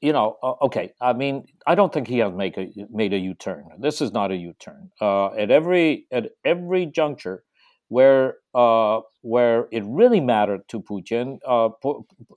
you 0.00 0.12
know 0.12 0.36
okay 0.60 0.92
i 1.00 1.12
mean 1.12 1.46
i 1.66 1.74
don't 1.74 1.92
think 1.92 2.08
he 2.08 2.18
has 2.18 2.32
make 2.32 2.58
a, 2.58 2.68
made 2.90 3.12
a 3.12 3.18
u-turn 3.18 3.64
this 3.78 4.00
is 4.00 4.12
not 4.12 4.30
a 4.30 4.36
u-turn 4.36 4.90
uh, 5.00 5.32
at 5.34 5.50
every 5.50 6.06
at 6.10 6.30
every 6.44 6.86
juncture 6.86 7.44
where 7.88 8.36
uh, 8.54 9.00
where 9.22 9.66
it 9.72 9.82
really 9.86 10.20
mattered 10.20 10.66
to 10.68 10.80
Putin, 10.80 11.38
uh, 11.46 11.66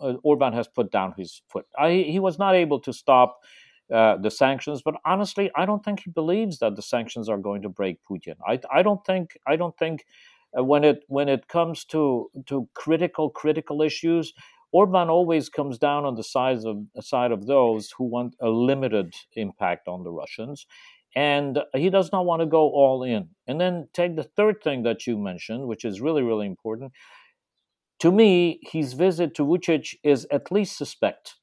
uh, 0.01 0.13
Orban 0.23 0.53
has 0.53 0.67
put 0.67 0.91
down 0.91 1.13
his 1.17 1.41
foot. 1.49 1.65
I, 1.77 1.91
he 1.91 2.19
was 2.19 2.39
not 2.39 2.55
able 2.55 2.79
to 2.81 2.93
stop 2.93 3.39
uh, 3.93 4.17
the 4.17 4.31
sanctions, 4.31 4.81
but 4.83 4.95
honestly, 5.05 5.51
I 5.55 5.65
don't 5.65 5.83
think 5.83 6.01
he 6.03 6.11
believes 6.11 6.59
that 6.59 6.75
the 6.75 6.81
sanctions 6.81 7.27
are 7.27 7.37
going 7.37 7.61
to 7.63 7.69
break 7.69 7.97
Putin. 8.09 8.35
I, 8.47 8.59
I 8.73 8.81
don't 8.81 9.05
think 9.05 9.37
I 9.45 9.55
don't 9.57 9.77
think 9.77 10.05
uh, 10.57 10.63
when 10.63 10.83
it 10.83 11.03
when 11.07 11.27
it 11.27 11.47
comes 11.47 11.83
to 11.85 12.29
to 12.47 12.67
critical 12.73 13.29
critical 13.29 13.81
issues, 13.81 14.33
Orban 14.71 15.09
always 15.09 15.49
comes 15.49 15.77
down 15.77 16.05
on 16.05 16.15
the 16.15 16.23
side 16.23 16.65
of 16.65 16.77
side 17.01 17.31
of 17.31 17.45
those 17.45 17.91
who 17.97 18.05
want 18.05 18.35
a 18.39 18.49
limited 18.49 19.13
impact 19.35 19.87
on 19.87 20.03
the 20.03 20.11
Russians, 20.11 20.65
and 21.15 21.59
he 21.75 21.89
does 21.89 22.11
not 22.11 22.25
want 22.25 22.41
to 22.41 22.45
go 22.45 22.69
all 22.69 23.03
in. 23.03 23.29
And 23.47 23.59
then 23.59 23.89
take 23.93 24.15
the 24.15 24.23
third 24.23 24.63
thing 24.63 24.83
that 24.83 25.05
you 25.05 25.17
mentioned, 25.17 25.67
which 25.67 25.83
is 25.83 26.01
really 26.01 26.23
really 26.23 26.47
important. 26.47 26.93
To 27.99 28.11
me, 28.11 28.59
his 28.63 28.93
visit 28.93 29.35
to 29.35 29.45
Vucic 29.45 29.95
is 30.03 30.25
at 30.31 30.51
least 30.51 30.77
suspect. 30.77 31.35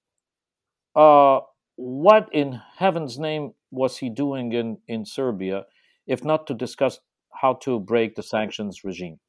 Uh, 0.96 1.40
what 1.76 2.28
in 2.32 2.60
heaven's 2.78 3.18
name 3.18 3.52
was 3.70 3.98
he 3.98 4.10
doing 4.10 4.52
in, 4.52 4.78
in 4.88 5.04
Serbia, 5.04 5.66
if 6.08 6.24
not 6.24 6.48
to 6.48 6.54
discuss 6.54 6.98
how 7.32 7.54
to 7.54 7.78
break 7.78 8.16
the 8.16 8.22
sanctions 8.22 8.82
regime? 8.82 9.20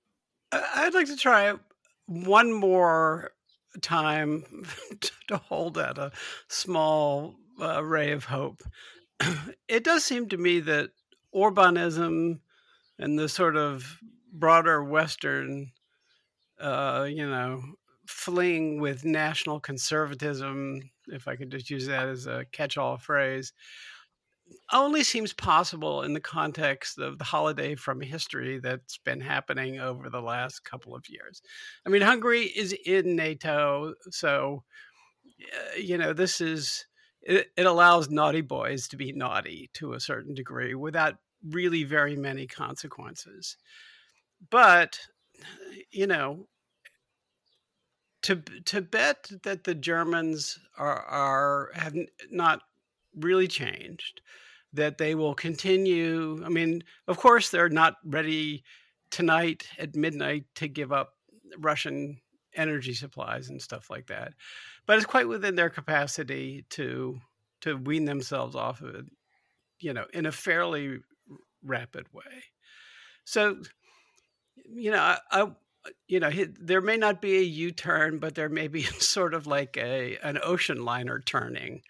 I'd 0.52 0.96
like 0.96 1.06
to 1.08 1.16
try 1.16 1.54
one 2.08 2.52
more 2.52 3.34
time 3.82 4.44
to 5.28 5.38
hold 5.38 5.78
at 5.78 5.98
a 5.98 6.12
small 6.48 7.36
uh, 7.62 7.84
ray 7.84 8.12
of 8.12 8.26
hope. 8.26 8.64
it 9.68 9.84
does 9.84 10.04
seem 10.04 10.30
to 10.30 10.38
me 10.38 10.60
that 10.62 10.90
Orbanism 11.34 12.40
and 12.98 13.20
the 13.20 13.30
sort 13.30 13.56
of 13.56 14.00
broader 14.32 14.84
Western, 14.84 15.72
uh, 16.60 17.06
you 17.10 17.28
know, 17.28 17.62
fling 18.08 18.82
with 18.82 19.06
national 19.06 19.60
conservatism, 19.60 20.82
if 21.08 21.28
I 21.28 21.36
could 21.36 21.52
just 21.52 21.70
use 21.70 21.88
that 21.88 22.08
as 22.08 22.26
a 22.26 22.46
catch-all 22.52 22.98
phrase, 22.98 23.54
only 24.72 25.04
seems 25.04 25.34
possible 25.34 26.04
in 26.04 26.14
the 26.14 26.20
context 26.20 27.00
of 27.00 27.18
the 27.18 27.24
holiday 27.24 27.76
from 27.76 28.02
history 28.02 28.60
that's 28.60 28.98
been 28.98 29.22
happening 29.22 29.80
over 29.80 30.10
the 30.10 30.22
last 30.22 30.64
couple 30.64 30.96
of 30.96 31.10
years. 31.10 31.42
I 31.86 31.90
mean, 31.90 32.02
Hungary 32.02 32.44
is 32.44 32.74
in 32.86 33.16
NATO, 33.16 33.94
so 34.12 34.64
uh, 35.26 35.78
you 35.78 35.98
know 35.98 36.14
this 36.14 36.42
is 36.42 36.86
it, 37.22 37.48
it 37.58 37.66
allows 37.66 38.10
naughty 38.10 38.42
boys 38.42 38.88
to 38.90 38.98
be 38.98 39.12
naughty 39.12 39.70
to 39.74 39.94
a 39.94 40.00
certain 40.00 40.34
degree 40.34 40.76
without 40.76 41.18
really 41.48 41.84
very 41.84 42.16
many 42.16 42.48
consequences. 42.48 43.58
But 44.50 45.00
you 45.92 46.08
know, 46.08 46.48
to 48.24 48.36
to 48.66 48.82
bet 48.82 49.32
that 49.44 49.64
the 49.64 49.76
Germans 49.76 50.60
are 50.78 51.02
are 51.02 51.72
have 51.76 51.96
not 52.32 52.62
really 53.20 53.48
changed, 53.48 54.22
that 54.74 54.98
they 54.98 55.16
will 55.16 55.34
continue. 55.34 56.44
I 56.46 56.50
mean, 56.50 56.84
of 57.08 57.18
course, 57.18 57.50
they're 57.50 57.70
not 57.70 57.96
ready 58.04 58.64
tonight 59.12 59.68
at 59.78 59.96
midnight 59.96 60.46
to 60.56 60.68
give 60.68 60.92
up 60.92 61.14
Russian 61.58 62.20
energy 62.56 62.94
supplies 62.94 63.50
and 63.50 63.62
stuff 63.62 63.90
like 63.90 64.08
that, 64.08 64.34
but 64.86 64.98
it's 64.98 65.06
quite 65.06 65.28
within 65.28 65.56
their 65.56 65.70
capacity 65.70 66.66
to 66.70 67.20
to 67.62 67.76
wean 67.76 68.06
themselves 68.06 68.56
off 68.56 68.82
of 68.82 68.96
it, 68.96 69.06
you 69.80 69.94
know, 69.94 70.06
in 70.14 70.26
a 70.26 70.32
fairly 70.32 71.00
rapid 71.64 72.06
way. 72.14 72.44
So, 73.26 73.58
you 74.66 74.92
know, 74.92 75.00
I, 75.00 75.18
I 75.32 75.52
you 76.08 76.20
know, 76.20 76.30
there 76.60 76.82
may 76.82 76.98
not 76.98 77.22
be 77.22 77.38
a 77.38 77.42
U 77.42 77.72
turn, 77.72 78.20
but 78.20 78.36
there 78.36 78.50
may 78.50 78.68
be 78.68 78.84
sort 79.00 79.34
of 79.34 79.48
like 79.48 79.78
a 79.78 80.18
an 80.24 80.40
ocean 80.44 80.84
liner 80.84 81.20
turning, 81.20 81.82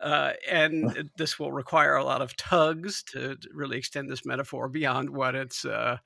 uh, 0.00 0.32
and 0.50 1.10
this 1.16 1.38
will 1.38 1.52
require 1.52 1.96
a 1.96 2.04
lot 2.04 2.22
of 2.22 2.36
tugs 2.36 3.02
to 3.04 3.36
really 3.52 3.78
extend 3.78 4.10
this 4.10 4.26
metaphor 4.26 4.68
beyond 4.68 5.10
what 5.10 5.34
it's 5.34 5.64
uh, 5.64 5.98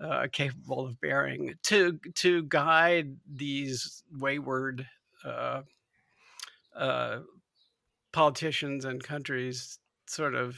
uh, 0.00 0.26
capable 0.32 0.86
of 0.86 1.00
bearing. 1.00 1.54
To 1.64 1.98
to 2.16 2.42
guide 2.44 3.16
these 3.26 4.02
wayward 4.12 4.86
uh, 5.24 5.62
uh, 6.76 7.20
politicians 8.12 8.84
and 8.84 9.02
countries 9.02 9.78
sort 10.06 10.34
of 10.34 10.56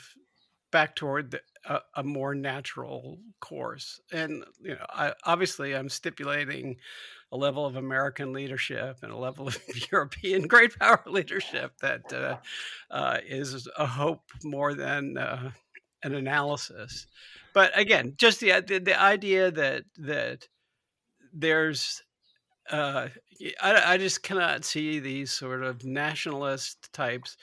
back 0.71 0.95
toward 0.95 1.31
the, 1.31 1.41
a, 1.69 1.81
a, 1.97 2.03
more 2.03 2.35
natural 2.35 3.19
course. 3.41 4.01
And 4.11 4.45
you 4.61 4.71
know, 4.71 4.87
I, 4.89 5.13
obviously, 5.25 5.75
I'm 5.75 5.89
stipulating 5.89 6.77
a 7.31 7.37
level 7.37 7.67
of 7.67 7.77
American 7.77 8.33
leadership 8.33 8.99
and 9.03 9.13
a 9.13 9.17
level 9.17 9.49
of 9.49 9.59
European 9.93 10.47
great 10.47 10.79
power 10.79 11.03
leadership 11.07 11.73
that 11.81 12.13
uh, 12.13 12.39
uh, 12.91 13.19
is 13.27 13.69
a 13.77 13.87
hope 13.87 14.23
more 14.43 14.75
than 14.75 15.19
uh, 15.19 15.51
an 16.03 16.15
analysis. 16.15 17.07
But 17.53 17.79
again, 17.79 18.15
just 18.17 18.41
the, 18.41 18.63
the, 18.67 18.79
the 18.79 19.01
idea 19.01 19.51
that 19.51 19.85
that 19.99 20.49
there's 21.33 22.03
uh, 22.71 23.09
I, 23.61 23.95
I 23.95 23.97
just 23.99 24.23
cannot 24.23 24.65
see 24.65 24.99
these 24.99 25.31
sort 25.31 25.63
of 25.63 25.85
nationalist 25.85 26.93
types 26.93 27.37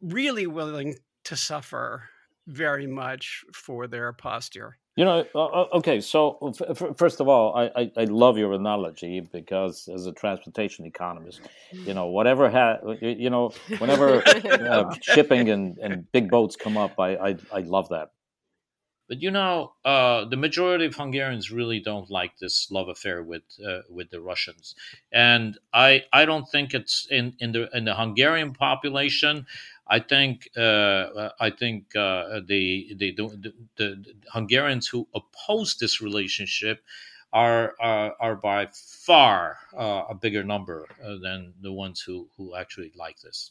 really 0.00 0.46
willing 0.46 0.96
to 1.24 1.36
suffer 1.36 2.08
very 2.46 2.86
much 2.86 3.44
for 3.54 3.86
their 3.86 4.12
posture. 4.12 4.78
You 4.94 5.06
know, 5.06 5.24
okay. 5.72 6.02
So 6.02 6.52
first 6.98 7.20
of 7.20 7.28
all, 7.28 7.54
I, 7.56 7.70
I, 7.74 7.92
I, 7.96 8.04
love 8.04 8.36
your 8.36 8.52
analogy 8.52 9.20
because 9.20 9.88
as 9.88 10.04
a 10.06 10.12
transportation 10.12 10.84
economist, 10.84 11.40
you 11.72 11.94
know, 11.94 12.08
whatever 12.08 12.50
ha- 12.50 12.76
you 13.00 13.30
know, 13.30 13.52
whenever 13.78 14.22
uh, 14.44 14.94
shipping 15.00 15.48
and, 15.48 15.78
and 15.78 16.12
big 16.12 16.30
boats 16.30 16.56
come 16.56 16.76
up, 16.76 17.00
I, 17.00 17.16
I 17.16 17.36
I 17.50 17.60
love 17.60 17.88
that. 17.88 18.10
But 19.08 19.20
you 19.20 19.30
know, 19.30 19.74
uh, 19.84 20.24
the 20.24 20.36
majority 20.36 20.86
of 20.86 20.94
Hungarians 20.94 21.50
really 21.50 21.80
don't 21.80 22.10
like 22.10 22.38
this 22.38 22.70
love 22.70 22.88
affair 22.88 23.22
with 23.22 23.42
uh, 23.66 23.80
with 23.90 24.10
the 24.10 24.20
Russians, 24.20 24.74
and 25.12 25.58
I 25.74 26.04
I 26.12 26.24
don't 26.24 26.48
think 26.48 26.72
it's 26.72 27.06
in 27.10 27.34
in 27.38 27.52
the 27.52 27.68
in 27.76 27.84
the 27.84 27.94
Hungarian 27.94 28.54
population. 28.54 29.46
I 29.88 29.98
think 29.98 30.48
uh, 30.56 31.30
I 31.38 31.50
think 31.50 31.94
uh, 31.94 32.40
the, 32.46 32.94
the, 32.96 33.12
the, 33.12 33.52
the, 33.76 34.04
Hungarians 34.32 34.86
who 34.86 35.06
oppose 35.14 35.76
this 35.76 36.00
relationship 36.00 36.82
are 37.32 37.74
are, 37.80 38.14
are 38.20 38.36
by 38.36 38.68
far 38.72 39.58
uh, 39.76 40.04
a 40.08 40.14
bigger 40.14 40.44
number 40.44 40.86
uh, 41.04 41.16
than 41.22 41.52
the 41.60 41.72
ones 41.72 42.00
who 42.00 42.28
who 42.36 42.54
actually 42.54 42.92
like 42.96 43.20
this. 43.20 43.50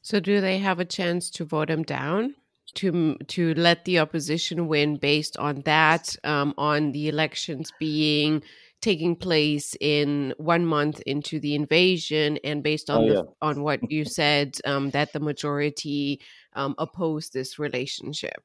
So, 0.00 0.20
do 0.20 0.40
they 0.40 0.58
have 0.58 0.80
a 0.80 0.84
chance 0.84 1.30
to 1.30 1.44
vote 1.44 1.70
him 1.70 1.82
down? 1.82 2.34
To 2.76 3.16
to 3.28 3.54
let 3.54 3.84
the 3.84 3.98
opposition 3.98 4.66
win 4.66 4.96
based 4.96 5.36
on 5.36 5.62
that, 5.66 6.16
um, 6.24 6.54
on 6.56 6.92
the 6.92 7.08
elections 7.08 7.70
being 7.78 8.42
taking 8.80 9.14
place 9.14 9.76
in 9.80 10.34
one 10.38 10.66
month 10.66 11.00
into 11.06 11.38
the 11.38 11.54
invasion 11.54 12.38
and 12.42 12.62
based 12.62 12.90
on 12.90 13.04
oh, 13.04 13.08
the, 13.08 13.24
on 13.40 13.62
what 13.62 13.80
you 13.90 14.04
said 14.04 14.58
um, 14.64 14.90
that 14.90 15.12
the 15.12 15.20
majority 15.20 16.20
um, 16.54 16.74
oppose 16.78 17.30
this 17.30 17.58
relationship 17.58 18.42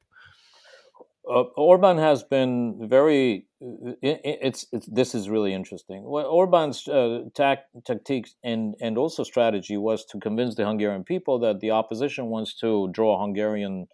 uh, 1.28 1.42
Orban 1.56 1.98
has 1.98 2.22
been 2.22 2.88
very. 2.88 3.46
It, 3.60 4.20
it's, 4.24 4.66
it's, 4.72 4.86
this 4.86 5.14
is 5.14 5.28
really 5.28 5.52
interesting. 5.52 6.04
Well, 6.04 6.26
Orban's 6.26 6.88
uh, 6.88 7.24
tac, 7.34 7.64
tactics 7.84 8.34
and 8.42 8.74
and 8.80 8.96
also 8.96 9.24
strategy 9.24 9.76
was 9.76 10.06
to 10.06 10.18
convince 10.18 10.54
the 10.54 10.64
Hungarian 10.64 11.04
people 11.04 11.38
that 11.40 11.60
the 11.60 11.72
opposition 11.72 12.26
wants 12.26 12.54
to 12.60 12.88
draw 12.92 13.20
Hungarian 13.20 13.88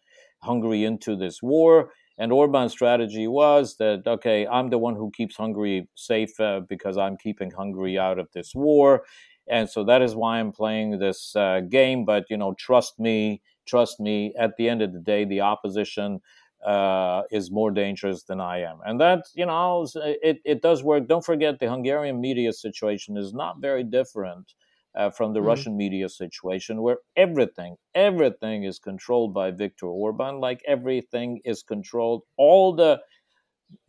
Hungary 0.44 0.84
into 0.84 1.16
this 1.16 1.42
war, 1.42 1.90
and 2.16 2.32
Orban's 2.32 2.72
strategy 2.72 3.26
was 3.26 3.76
that, 3.78 4.06
okay, 4.06 4.46
I'm 4.46 4.70
the 4.70 4.78
one 4.78 4.94
who 4.94 5.10
keeps 5.10 5.36
Hungary 5.36 5.88
safe 5.94 6.38
uh, 6.38 6.60
because 6.68 6.96
I'm 6.96 7.16
keeping 7.16 7.50
Hungary 7.50 7.98
out 7.98 8.18
of 8.18 8.28
this 8.32 8.54
war. 8.54 9.02
And 9.48 9.68
so 9.68 9.84
that 9.84 10.00
is 10.00 10.14
why 10.14 10.38
I'm 10.38 10.52
playing 10.52 10.98
this 10.98 11.34
uh, 11.36 11.60
game. 11.68 12.04
But, 12.04 12.24
you 12.30 12.36
know, 12.36 12.54
trust 12.56 13.00
me, 13.00 13.42
trust 13.66 13.98
me, 13.98 14.32
at 14.38 14.56
the 14.56 14.68
end 14.68 14.80
of 14.80 14.92
the 14.92 15.00
day, 15.00 15.24
the 15.24 15.40
opposition 15.40 16.20
uh, 16.64 17.22
is 17.30 17.50
more 17.50 17.70
dangerous 17.70 18.22
than 18.22 18.40
I 18.40 18.62
am. 18.62 18.78
And 18.86 19.00
that, 19.00 19.24
you 19.34 19.46
know, 19.46 19.86
it, 19.96 20.38
it 20.44 20.62
does 20.62 20.82
work. 20.82 21.08
Don't 21.08 21.24
forget 21.24 21.58
the 21.58 21.68
Hungarian 21.68 22.20
media 22.20 22.52
situation 22.52 23.16
is 23.16 23.34
not 23.34 23.60
very 23.60 23.84
different 23.84 24.54
uh, 24.94 25.10
from 25.10 25.32
the 25.32 25.40
mm-hmm. 25.40 25.48
Russian 25.48 25.76
media 25.76 26.08
situation, 26.08 26.82
where 26.82 26.98
everything, 27.16 27.76
everything 27.94 28.64
is 28.64 28.78
controlled 28.78 29.34
by 29.34 29.50
Viktor 29.50 29.86
Orban, 29.86 30.40
like 30.40 30.62
everything 30.66 31.40
is 31.44 31.62
controlled. 31.62 32.22
All 32.36 32.74
the 32.74 33.00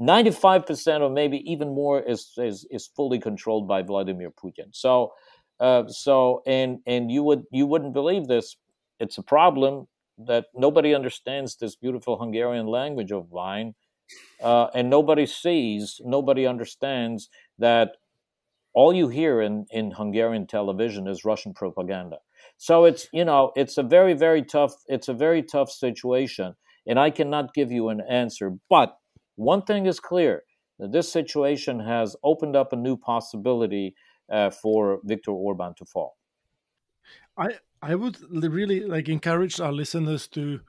95% 0.02 1.02
or 1.02 1.10
maybe 1.10 1.38
even 1.50 1.74
more 1.74 2.02
is, 2.02 2.32
is, 2.38 2.65
is 2.72 2.88
fully 2.88 3.20
controlled 3.20 3.68
by 3.68 3.82
Vladimir 3.82 4.32
Putin. 4.32 4.70
So, 4.72 5.13
uh, 5.60 5.88
so 5.88 6.41
and 6.46 6.80
and 6.86 7.10
you 7.12 7.24
would 7.24 7.44
you 7.52 7.65
wouldn't 7.65 7.94
believe 7.94 8.28
this. 8.28 8.58
It's 9.00 9.18
a 9.18 9.24
problem 9.24 9.88
that 10.18 10.46
nobody 10.54 10.94
understands 10.94 11.56
this 11.56 11.76
beautiful 11.76 12.18
Hungarian 12.18 12.68
language 12.68 13.12
of 13.12 13.32
mine, 13.32 13.74
uh, 14.41 14.68
and 14.74 14.89
nobody 14.89 15.26
sees, 15.26 16.02
nobody 16.04 16.46
understands 16.46 17.30
that 17.60 17.98
all 18.75 18.93
you 18.93 19.07
hear 19.07 19.41
in, 19.41 19.65
in 19.71 19.91
Hungarian 19.91 20.45
television 20.45 21.07
is 21.07 21.25
Russian 21.25 21.53
propaganda. 21.53 22.17
So 22.57 22.85
it's 22.85 23.07
you 23.11 23.25
know 23.25 23.51
it's 23.55 23.77
a 23.77 23.83
very 23.83 24.13
very 24.13 24.43
tough 24.43 24.73
it's 24.88 25.07
a 25.07 25.13
very 25.13 25.41
tough 25.41 25.71
situation, 25.71 26.55
and 26.85 26.99
I 26.99 27.09
cannot 27.09 27.53
give 27.53 27.71
you 27.71 27.89
an 27.89 28.01
answer. 28.07 28.51
But 28.69 28.97
one 29.35 29.63
thing 29.63 29.88
is 29.88 29.99
clear: 29.99 30.43
that 30.79 30.91
this 30.91 31.11
situation 31.11 31.79
has 31.79 32.15
opened 32.23 32.55
up 32.55 32.71
a 32.71 32.77
new 32.77 32.97
possibility 32.97 33.95
uh, 34.31 34.51
for 34.51 34.99
Viktor 35.03 35.31
Orban 35.31 35.73
to 35.77 35.85
fall. 35.85 36.15
I 37.38 37.59
I 37.81 37.95
would 37.95 38.17
really 38.31 38.81
like 38.81 39.09
encourage 39.09 39.59
our 39.59 39.73
listeners 39.73 40.27
to 40.29 40.61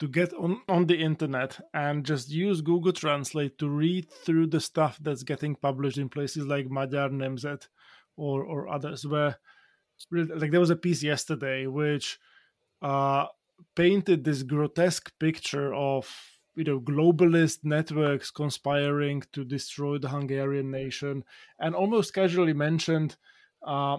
to 0.00 0.08
get 0.08 0.32
on, 0.34 0.60
on 0.68 0.86
the 0.86 0.96
internet 0.96 1.58
and 1.72 2.04
just 2.04 2.30
use 2.30 2.60
Google 2.60 2.92
Translate 2.92 3.58
to 3.58 3.68
read 3.68 4.10
through 4.10 4.48
the 4.48 4.60
stuff 4.60 4.98
that's 5.00 5.22
getting 5.22 5.54
published 5.54 5.98
in 5.98 6.08
places 6.08 6.46
like 6.46 6.68
Magyar 6.68 7.10
Nemzet 7.10 7.68
or 8.16 8.44
or 8.44 8.68
others 8.68 9.06
where 9.06 9.36
like 10.10 10.50
there 10.50 10.60
was 10.60 10.70
a 10.70 10.76
piece 10.76 11.02
yesterday 11.02 11.66
which 11.66 12.18
uh, 12.82 13.26
painted 13.74 14.24
this 14.24 14.42
grotesque 14.42 15.12
picture 15.18 15.72
of 15.74 16.08
you 16.56 16.64
know 16.64 16.80
globalist 16.80 17.58
networks 17.64 18.30
conspiring 18.30 19.22
to 19.32 19.44
destroy 19.44 19.98
the 19.98 20.08
Hungarian 20.08 20.70
nation 20.70 21.24
and 21.58 21.74
almost 21.74 22.14
casually 22.14 22.52
mentioned 22.52 23.16
uh, 23.66 23.98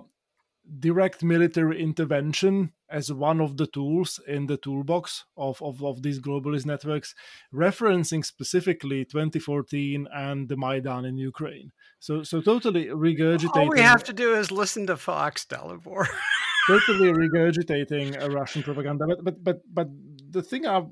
direct 0.80 1.24
military 1.24 1.82
intervention 1.82 2.72
as 2.90 3.12
one 3.12 3.42
of 3.42 3.58
the 3.58 3.68
tools 3.68 4.20
in 4.28 4.48
the 4.48 4.58
toolbox 4.58 5.26
of, 5.38 5.62
of, 5.62 5.84
of 5.84 6.04
these 6.04 6.20
globalist 6.20 6.66
networks, 6.66 7.16
referencing 7.54 8.24
specifically 8.24 9.06
2014 9.06 10.08
and 10.14 10.50
the 10.50 10.58
Maidan 10.58 11.06
in 11.06 11.18
Ukraine. 11.18 11.72
So, 12.00 12.24
so 12.24 12.42
totally 12.42 12.86
regurgitating. 12.86 13.56
All 13.56 13.70
we 13.70 13.82
have 13.82 14.04
to 14.06 14.14
do 14.14 14.36
is 14.36 14.52
listen 14.52 14.88
to 14.88 14.98
Fox, 14.98 15.46
Dalibor. 15.46 16.08
totally 16.68 17.12
regurgitating 17.12 18.22
a 18.22 18.30
Russian 18.30 18.64
propaganda. 18.64 19.06
But, 19.08 19.24
but, 19.24 19.44
but, 19.44 19.62
but 19.74 19.88
the 20.30 20.44
thing 20.44 20.68
I 20.68 20.84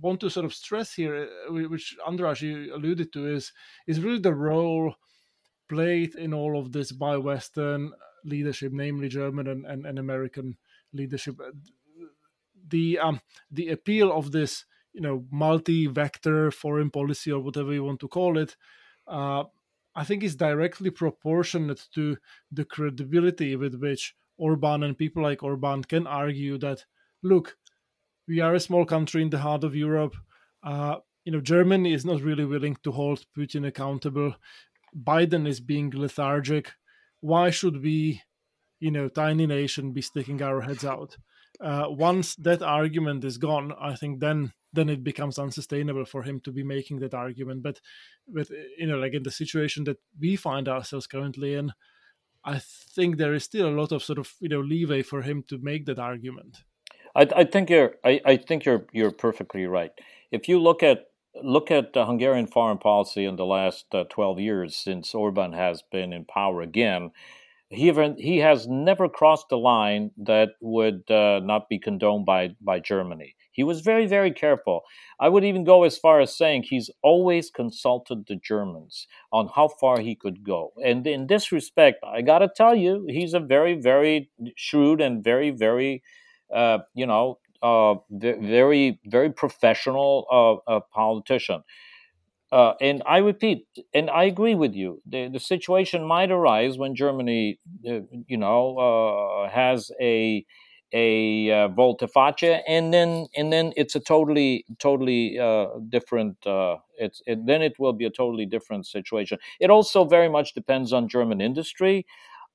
want 0.00 0.20
to 0.20 0.30
sort 0.30 0.46
of 0.46 0.54
stress 0.54 0.92
here, 0.92 1.28
uh, 1.48 1.52
which 1.68 1.96
Andras 2.06 2.42
you 2.42 2.74
alluded 2.74 3.12
to, 3.12 3.34
is 3.34 3.52
is 3.86 4.00
really 4.00 4.20
the 4.20 4.34
role 4.34 4.94
played 5.68 6.14
in 6.14 6.34
all 6.34 6.58
of 6.58 6.72
this 6.72 6.92
by 6.92 7.16
Western 7.16 7.92
leadership, 8.24 8.72
namely 8.72 9.08
German 9.08 9.46
and, 9.48 9.66
and, 9.66 9.86
and 9.86 9.98
American 9.98 10.56
leadership. 10.94 11.40
Uh, 11.40 11.50
the 12.68 12.98
um, 12.98 13.20
the 13.50 13.68
appeal 13.68 14.10
of 14.12 14.32
this, 14.32 14.64
you 14.92 15.00
know, 15.00 15.26
multi-vector 15.30 16.50
foreign 16.50 16.90
policy 16.90 17.30
or 17.30 17.40
whatever 17.40 17.72
you 17.72 17.84
want 17.84 18.00
to 18.00 18.08
call 18.08 18.38
it, 18.38 18.56
uh, 19.06 19.44
I 19.94 20.04
think 20.04 20.22
is 20.22 20.36
directly 20.36 20.90
proportionate 20.90 21.86
to 21.94 22.16
the 22.50 22.64
credibility 22.64 23.56
with 23.56 23.74
which 23.74 24.14
Orban 24.38 24.82
and 24.82 24.96
people 24.96 25.22
like 25.22 25.42
Orban 25.42 25.84
can 25.84 26.06
argue 26.06 26.58
that, 26.58 26.84
look, 27.22 27.56
we 28.26 28.40
are 28.40 28.54
a 28.54 28.60
small 28.60 28.84
country 28.84 29.22
in 29.22 29.30
the 29.30 29.38
heart 29.38 29.64
of 29.64 29.76
Europe. 29.76 30.16
Uh, 30.62 30.96
you 31.24 31.32
know, 31.32 31.40
Germany 31.40 31.92
is 31.92 32.04
not 32.04 32.22
really 32.22 32.44
willing 32.44 32.76
to 32.82 32.92
hold 32.92 33.26
Putin 33.36 33.66
accountable. 33.66 34.34
Biden 34.96 35.46
is 35.46 35.60
being 35.60 35.90
lethargic. 35.90 36.72
Why 37.20 37.50
should 37.50 37.82
we 37.82 38.22
you 38.80 38.90
know 38.90 39.08
tiny 39.08 39.46
nation 39.46 39.92
be 39.92 40.02
sticking 40.02 40.42
our 40.42 40.60
heads 40.60 40.84
out. 40.84 41.16
Uh, 41.60 41.86
once 41.88 42.34
that 42.34 42.62
argument 42.62 43.22
is 43.22 43.38
gone 43.38 43.72
i 43.80 43.94
think 43.94 44.18
then 44.18 44.52
then 44.74 44.88
it 44.88 45.04
becomes 45.04 45.38
unsustainable 45.38 46.04
for 46.04 46.24
him 46.24 46.40
to 46.40 46.50
be 46.50 46.64
making 46.64 46.98
that 46.98 47.14
argument. 47.14 47.62
But 47.62 47.80
but 48.26 48.48
you 48.76 48.86
know 48.86 48.98
like 48.98 49.14
in 49.14 49.22
the 49.22 49.30
situation 49.30 49.84
that 49.84 49.98
we 50.20 50.36
find 50.36 50.68
ourselves 50.68 51.06
currently 51.06 51.54
in 51.54 51.72
i 52.44 52.58
think 52.94 53.16
there 53.16 53.34
is 53.34 53.44
still 53.44 53.68
a 53.68 53.78
lot 53.80 53.92
of 53.92 54.02
sort 54.02 54.18
of 54.18 54.34
you 54.40 54.48
know 54.48 54.60
leeway 54.60 55.02
for 55.02 55.22
him 55.22 55.44
to 55.48 55.58
make 55.58 55.86
that 55.86 55.98
argument. 55.98 56.58
I, 57.16 57.28
I 57.36 57.44
think 57.44 57.70
you're 57.70 57.94
I, 58.04 58.20
I 58.24 58.36
think 58.36 58.64
you're 58.64 58.86
you're 58.92 59.12
perfectly 59.12 59.66
right. 59.66 59.92
If 60.30 60.48
you 60.48 60.58
look 60.58 60.82
at 60.82 61.06
look 61.42 61.70
at 61.70 61.90
hungarian 61.94 62.46
foreign 62.46 62.78
policy 62.78 63.24
in 63.24 63.36
the 63.36 63.46
last 63.46 63.86
uh, 63.92 64.04
12 64.08 64.40
years 64.40 64.76
since 64.76 65.14
orban 65.14 65.52
has 65.52 65.82
been 65.90 66.12
in 66.12 66.24
power 66.24 66.62
again 66.62 67.10
he 67.70 67.88
even, 67.88 68.16
he 68.18 68.38
has 68.38 68.68
never 68.68 69.08
crossed 69.08 69.48
the 69.48 69.58
line 69.58 70.10
that 70.18 70.50
would 70.60 71.10
uh, 71.10 71.40
not 71.42 71.68
be 71.68 71.78
condoned 71.78 72.26
by 72.26 72.54
by 72.60 72.78
Germany. 72.80 73.34
He 73.52 73.64
was 73.64 73.80
very 73.80 74.06
very 74.06 74.30
careful. 74.32 74.82
I 75.18 75.28
would 75.28 75.44
even 75.44 75.64
go 75.64 75.84
as 75.84 75.98
far 75.98 76.20
as 76.20 76.36
saying 76.36 76.64
he's 76.64 76.90
always 77.02 77.50
consulted 77.50 78.26
the 78.26 78.36
Germans 78.36 79.06
on 79.32 79.48
how 79.54 79.68
far 79.68 80.00
he 80.00 80.14
could 80.14 80.44
go. 80.44 80.72
And 80.84 81.06
in 81.06 81.26
this 81.26 81.50
respect, 81.52 81.98
I 82.04 82.22
got 82.22 82.40
to 82.40 82.48
tell 82.54 82.74
you, 82.74 83.06
he's 83.08 83.34
a 83.34 83.40
very 83.40 83.74
very 83.80 84.30
shrewd 84.56 85.00
and 85.00 85.24
very 85.24 85.50
very 85.50 86.02
uh, 86.54 86.78
you 86.94 87.06
know 87.06 87.38
uh, 87.62 87.94
very 88.10 89.00
very 89.06 89.30
professional 89.32 90.60
uh, 90.66 90.80
politician. 90.92 91.62
Uh, 92.54 92.74
and 92.80 93.02
I 93.04 93.18
repeat, 93.18 93.66
and 93.94 94.08
I 94.10 94.24
agree 94.24 94.54
with 94.54 94.74
you. 94.74 95.02
The, 95.06 95.28
the 95.28 95.40
situation 95.40 96.04
might 96.04 96.30
arise 96.30 96.78
when 96.78 96.94
Germany, 96.94 97.58
uh, 97.88 98.00
you 98.28 98.36
know, 98.36 98.62
uh, 98.78 99.50
has 99.50 99.90
a 100.00 100.44
a 100.96 101.50
uh, 101.50 101.68
volte-face, 101.68 102.60
and 102.68 102.94
then 102.94 103.26
and 103.36 103.52
then 103.52 103.72
it's 103.76 103.96
a 103.96 104.00
totally 104.00 104.64
totally 104.78 105.36
uh, 105.38 105.66
different. 105.88 106.36
Uh, 106.46 106.76
it's 106.96 107.20
it, 107.26 107.44
then 107.44 107.62
it 107.62 107.74
will 107.80 107.92
be 107.92 108.04
a 108.04 108.10
totally 108.10 108.46
different 108.46 108.86
situation. 108.86 109.38
It 109.58 109.70
also 109.70 110.04
very 110.04 110.28
much 110.28 110.54
depends 110.54 110.92
on 110.92 111.08
German 111.08 111.40
industry. 111.40 112.06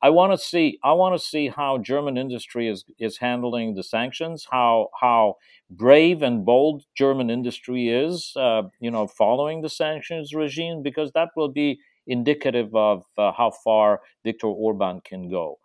I 0.02 0.10
want 0.12 0.32
to 0.32 0.38
see 0.38 0.80
I 0.84 0.94
want 0.94 1.20
to 1.20 1.26
see 1.26 1.50
how 1.50 1.78
German 1.78 2.18
industry 2.18 2.68
is 2.70 2.86
is 3.00 3.18
handling 3.18 3.76
the 3.76 3.84
sanctions, 3.84 4.48
how 4.50 4.90
how 5.00 5.36
brave 5.70 6.22
and 6.22 6.46
bold 6.46 6.84
German 6.96 7.30
industry 7.30 7.90
is, 7.90 8.32
uh, 8.36 8.64
you 8.80 8.92
know, 8.92 9.08
following 9.08 9.62
the 9.62 9.70
sanctions 9.70 10.34
regime, 10.34 10.82
because 10.84 11.12
that 11.14 11.30
will 11.36 11.50
be 11.50 11.80
indicative 12.08 12.74
of 12.76 13.04
uh, 13.18 13.32
how 13.34 13.52
far 13.64 14.02
Viktor 14.24 14.48
Orban 14.48 15.02
can 15.02 15.30
go. 15.30 15.60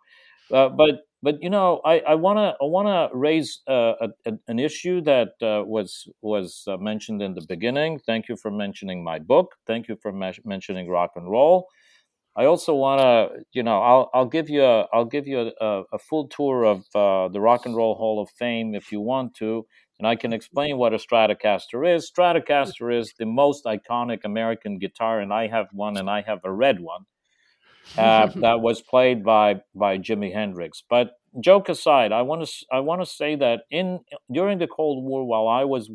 Uh, 0.51 0.69
but 0.69 1.01
but 1.23 1.41
you 1.41 1.49
know, 1.49 1.81
I 1.83 2.13
want 2.15 2.37
to 2.37 2.55
I 2.61 2.65
want 2.65 2.87
to 2.87 3.17
raise 3.17 3.61
uh, 3.67 3.93
a, 4.25 4.33
an 4.47 4.59
issue 4.59 5.01
that 5.01 5.29
uh, 5.41 5.63
was 5.65 6.07
was 6.21 6.63
uh, 6.67 6.77
mentioned 6.77 7.21
in 7.23 7.33
the 7.33 7.41
beginning. 7.47 7.99
Thank 7.99 8.29
you 8.29 8.35
for 8.35 8.51
mentioning 8.51 9.03
my 9.03 9.17
book. 9.19 9.55
Thank 9.65 9.87
you 9.87 9.95
for 9.95 10.11
me- 10.11 10.37
mentioning 10.45 10.87
rock 10.87 11.11
and 11.15 11.29
roll. 11.29 11.67
I 12.37 12.45
also 12.45 12.73
want 12.75 12.99
to, 12.99 13.45
you 13.53 13.63
know, 13.63 13.81
I'll 13.81 14.09
I'll 14.13 14.25
give 14.25 14.49
you 14.49 14.63
a 14.63 14.87
I'll 14.93 15.05
give 15.05 15.25
you 15.25 15.51
a, 15.59 15.83
a 15.93 15.99
full 15.99 16.27
tour 16.27 16.65
of 16.65 16.85
uh, 16.93 17.29
the 17.29 17.39
Rock 17.39 17.65
and 17.65 17.75
Roll 17.75 17.95
Hall 17.95 18.21
of 18.21 18.29
Fame 18.29 18.75
if 18.75 18.91
you 18.91 18.99
want 18.99 19.35
to, 19.35 19.65
and 19.99 20.07
I 20.07 20.15
can 20.15 20.33
explain 20.33 20.77
what 20.77 20.93
a 20.93 20.97
Stratocaster 20.97 21.95
is. 21.95 22.11
Stratocaster 22.11 22.97
is 22.97 23.13
the 23.17 23.25
most 23.25 23.65
iconic 23.65 24.25
American 24.25 24.79
guitar, 24.79 25.19
and 25.21 25.33
I 25.33 25.47
have 25.47 25.67
one, 25.71 25.97
and 25.97 26.09
I 26.09 26.21
have 26.21 26.39
a 26.43 26.51
red 26.51 26.81
one 26.81 27.05
uh, 27.97 28.27
that 28.35 28.59
was 28.59 28.81
played 28.81 29.23
by 29.23 29.61
by 29.73 29.97
Jimi 29.97 30.33
Hendrix. 30.33 30.83
But 30.89 31.11
joke 31.41 31.69
aside, 31.69 32.11
I 32.11 32.21
want 32.21 32.45
to 32.47 32.65
I 32.71 32.79
want 32.79 33.01
to 33.01 33.05
say 33.05 33.35
that 33.35 33.61
in 33.69 33.99
during 34.31 34.57
the 34.57 34.67
Cold 34.67 35.03
War, 35.03 35.25
while 35.25 35.47
I 35.47 35.63
was 35.65 35.89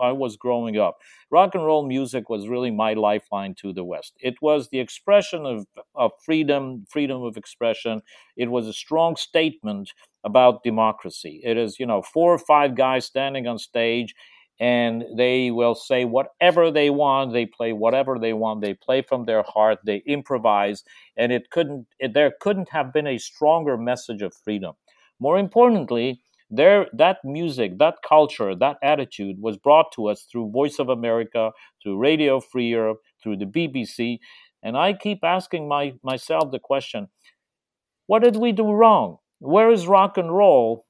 I 0.00 0.12
was 0.12 0.36
growing 0.36 0.78
up, 0.78 0.98
rock 1.30 1.54
and 1.54 1.64
roll 1.64 1.86
music 1.86 2.28
was 2.30 2.48
really 2.48 2.70
my 2.70 2.94
lifeline 2.94 3.54
to 3.62 3.72
the 3.72 3.84
West. 3.84 4.14
It 4.20 4.34
was 4.40 4.68
the 4.68 4.80
expression 4.80 5.44
of, 5.46 5.66
of 5.94 6.12
freedom, 6.24 6.86
freedom 6.88 7.22
of 7.22 7.36
expression. 7.36 8.02
It 8.36 8.50
was 8.50 8.66
a 8.66 8.72
strong 8.72 9.16
statement 9.16 9.92
about 10.24 10.62
democracy. 10.62 11.40
It 11.44 11.56
is 11.56 11.78
you 11.80 11.86
know 11.86 12.02
four 12.02 12.32
or 12.32 12.38
five 12.38 12.74
guys 12.74 13.04
standing 13.06 13.46
on 13.46 13.58
stage 13.58 14.14
and 14.58 15.04
they 15.16 15.50
will 15.50 15.74
say 15.74 16.04
whatever 16.04 16.70
they 16.70 16.90
want 16.90 17.32
they 17.32 17.44
play 17.46 17.72
whatever 17.72 18.18
they 18.18 18.32
want 18.32 18.60
they 18.60 18.74
play 18.74 19.02
from 19.02 19.24
their 19.24 19.42
heart 19.42 19.78
they 19.84 20.02
improvise 20.06 20.82
and 21.16 21.30
it 21.32 21.50
couldn't 21.50 21.86
it, 21.98 22.14
there 22.14 22.32
couldn't 22.40 22.68
have 22.70 22.92
been 22.92 23.06
a 23.06 23.18
stronger 23.18 23.76
message 23.76 24.22
of 24.22 24.34
freedom. 24.34 24.74
More 25.18 25.38
importantly 25.38 26.20
there 26.50 26.86
that 26.92 27.18
music 27.24 27.78
that 27.78 27.96
culture 28.06 28.54
that 28.54 28.76
attitude 28.82 29.36
was 29.40 29.56
brought 29.56 29.90
to 29.92 30.06
us 30.06 30.26
through 30.30 30.48
voice 30.52 30.78
of 30.78 30.88
america 30.88 31.50
through 31.82 31.98
radio 31.98 32.38
free 32.38 32.68
europe 32.68 33.00
through 33.20 33.36
the 33.36 33.44
bbc 33.44 34.20
and 34.62 34.76
i 34.76 34.92
keep 34.92 35.24
asking 35.24 35.66
my, 35.66 35.92
myself 36.04 36.52
the 36.52 36.60
question 36.60 37.08
what 38.06 38.22
did 38.22 38.36
we 38.36 38.52
do 38.52 38.70
wrong? 38.70 39.18
Where 39.40 39.70
is 39.70 39.86
rock 39.86 40.16
and 40.16 40.34
roll 40.34 40.85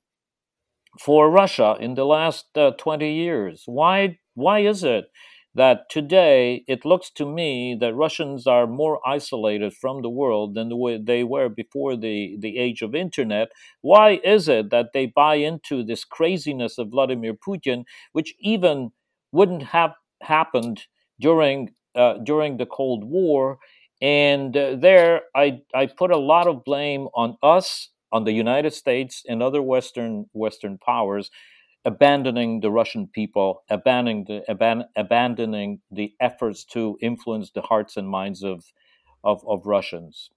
for 1.00 1.30
Russia 1.30 1.76
in 1.80 1.94
the 1.94 2.04
last 2.04 2.46
uh, 2.56 2.72
20 2.72 3.12
years. 3.12 3.62
Why, 3.66 4.18
why 4.34 4.60
is 4.60 4.84
it 4.84 5.06
that 5.54 5.88
today 5.88 6.64
it 6.68 6.84
looks 6.84 7.10
to 7.10 7.24
me 7.24 7.74
that 7.80 7.94
Russians 7.94 8.46
are 8.46 8.66
more 8.66 9.00
isolated 9.06 9.72
from 9.74 10.02
the 10.02 10.10
world 10.10 10.54
than 10.54 10.68
the 10.68 10.76
way 10.76 10.98
they 10.98 11.24
were 11.24 11.48
before 11.48 11.96
the, 11.96 12.36
the 12.38 12.58
age 12.58 12.82
of 12.82 12.94
internet? 12.94 13.48
Why 13.80 14.20
is 14.22 14.48
it 14.48 14.70
that 14.70 14.92
they 14.92 15.06
buy 15.06 15.36
into 15.36 15.82
this 15.82 16.04
craziness 16.04 16.78
of 16.78 16.90
Vladimir 16.90 17.34
Putin, 17.34 17.84
which 18.12 18.34
even 18.40 18.92
wouldn't 19.32 19.62
have 19.64 19.92
happened 20.22 20.82
during 21.20 21.74
uh, 21.94 22.14
during 22.22 22.58
the 22.58 22.66
Cold 22.66 23.04
War? 23.04 23.58
And 24.02 24.54
uh, 24.56 24.76
there, 24.76 25.22
I 25.34 25.60
I 25.74 25.86
put 25.86 26.10
a 26.10 26.18
lot 26.18 26.46
of 26.46 26.64
blame 26.64 27.08
on 27.14 27.36
us 27.42 27.88
on 28.16 28.24
the 28.24 28.32
United 28.32 28.72
States 28.72 29.22
and 29.28 29.42
other 29.42 29.62
Western 29.62 30.24
Western 30.32 30.78
powers 30.78 31.30
abandoning 31.84 32.60
the 32.60 32.70
Russian 32.70 33.06
people, 33.06 33.62
abandoning 33.70 34.24
the, 34.24 34.42
aban- 34.48 34.88
abandoning 34.96 35.80
the 35.90 36.14
efforts 36.18 36.64
to 36.64 36.98
influence 37.00 37.52
the 37.52 37.60
hearts 37.60 37.96
and 37.96 38.08
minds 38.08 38.42
of, 38.42 38.64
of, 39.22 39.44
of 39.46 39.66
Russians. 39.66 40.30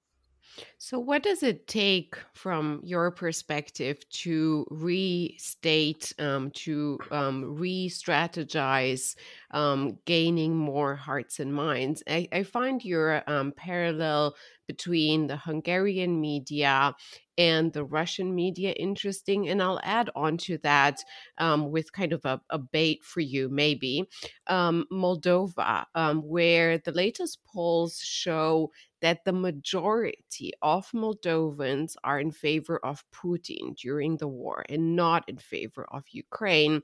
So, 0.78 1.00
what 1.00 1.24
does 1.24 1.42
it 1.42 1.68
take 1.68 2.16
from 2.34 2.82
your 2.84 3.12
perspective 3.12 3.98
to 4.24 4.66
restate, 4.70 6.14
um, 6.20 6.52
to 6.66 7.00
um, 7.12 7.56
re 7.58 7.90
strategize 7.90 9.16
um, 9.52 9.98
gaining 10.06 10.56
more 10.56 10.96
hearts 10.96 11.40
and 11.40 11.54
minds. 11.54 12.04
I, 12.08 12.28
I 12.32 12.44
find 12.44 12.84
your 12.84 13.24
um, 13.28 13.52
parallel 13.56 14.36
between 14.68 15.28
the 15.28 15.38
Hungarian 15.38 16.22
media 16.22 16.96
and 17.40 17.72
the 17.72 17.86
Russian 17.86 18.36
media 18.36 18.72
interesting. 18.72 19.48
And 19.48 19.64
I'll 19.64 19.80
add 19.82 20.10
on 20.14 20.38
to 20.40 20.58
that 20.60 21.00
um, 21.38 21.72
with 21.72 21.94
kind 21.94 22.12
of 22.12 22.26
a, 22.26 22.42
a, 22.50 22.60
bait 22.60 23.00
for 23.02 23.22
you, 23.22 23.48
maybe. 23.50 24.04
Um, 24.48 24.86
Moldova, 24.92 25.86
um, 25.96 26.20
where 26.20 26.78
the 26.78 26.92
latest 26.92 27.40
polls 27.52 28.00
show 28.04 28.72
that 29.02 29.24
the 29.24 29.32
majority 29.32 30.52
of 30.62 30.92
Moldovans 30.94 31.94
are 32.04 32.20
in 32.20 32.32
favor 32.32 32.78
of 32.84 33.06
Putin 33.12 33.76
during 33.76 34.18
the 34.18 34.28
war 34.28 34.66
and 34.68 34.98
not 34.98 35.24
in 35.30 35.38
favor 35.38 35.88
of 35.92 36.04
Ukraine. 36.12 36.82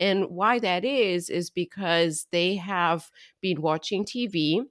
And 0.00 0.26
why 0.30 0.58
that 0.60 0.84
is, 0.84 1.30
is 1.30 1.50
because 1.50 2.26
they 2.30 2.56
have 2.56 3.10
been 3.40 3.60
watching 3.62 4.04
TV, 4.04 4.62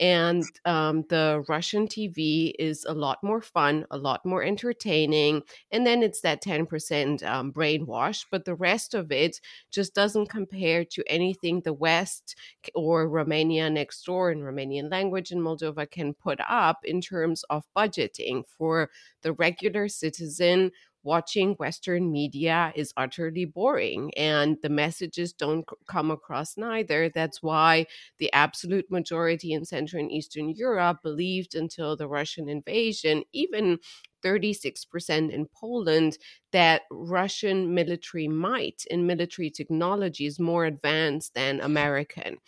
and 0.00 0.42
um, 0.64 1.04
the 1.08 1.44
Russian 1.48 1.86
TV 1.86 2.52
is 2.58 2.84
a 2.84 2.94
lot 2.94 3.18
more 3.22 3.40
fun, 3.40 3.86
a 3.90 3.98
lot 3.98 4.24
more 4.24 4.42
entertaining. 4.42 5.42
And 5.70 5.86
then 5.86 6.02
it's 6.02 6.20
that 6.20 6.42
10% 6.42 7.22
um, 7.24 7.52
brainwash, 7.52 8.24
but 8.30 8.44
the 8.44 8.54
rest 8.54 8.94
of 8.94 9.12
it 9.12 9.40
just 9.70 9.94
doesn't 9.94 10.28
compare 10.28 10.84
to 10.84 11.04
anything 11.06 11.60
the 11.60 11.72
West 11.72 12.36
or 12.74 13.08
Romania 13.08 13.70
next 13.70 14.04
door 14.04 14.30
in 14.30 14.40
Romanian 14.40 14.90
language 14.90 15.30
in 15.30 15.38
Moldova 15.38 15.90
can 15.90 16.14
put 16.14 16.38
up 16.48 16.78
in 16.84 17.00
terms 17.00 17.44
of 17.50 17.64
budgeting 17.76 18.44
for 18.58 18.90
the 19.22 19.32
regular 19.32 19.88
citizen 19.88 20.70
watching 21.06 21.54
Western 21.54 22.10
media 22.12 22.72
is 22.74 22.92
utterly 22.96 23.44
boring 23.46 24.12
and 24.16 24.58
the 24.62 24.68
messages 24.68 25.32
don't 25.32 25.64
come 25.88 26.10
across 26.10 26.56
neither. 26.56 27.08
That's 27.08 27.42
why 27.42 27.86
the 28.18 28.32
absolute 28.32 28.90
majority 28.90 29.52
in 29.52 29.64
Central 29.64 30.02
and 30.02 30.12
Eastern 30.12 30.50
Europe 30.50 30.98
believed 31.02 31.54
until 31.54 31.96
the 31.96 32.08
Russian 32.08 32.48
invasion, 32.48 33.22
even 33.32 33.78
36% 34.22 35.32
in 35.32 35.46
Poland, 35.46 36.18
that 36.52 36.82
Russian 36.90 37.74
military 37.74 38.28
might 38.28 38.82
and 38.90 39.06
military 39.06 39.50
technology 39.50 40.26
is 40.26 40.40
more 40.40 40.64
advanced 40.64 41.34
than 41.34 41.60
American. 41.60 42.38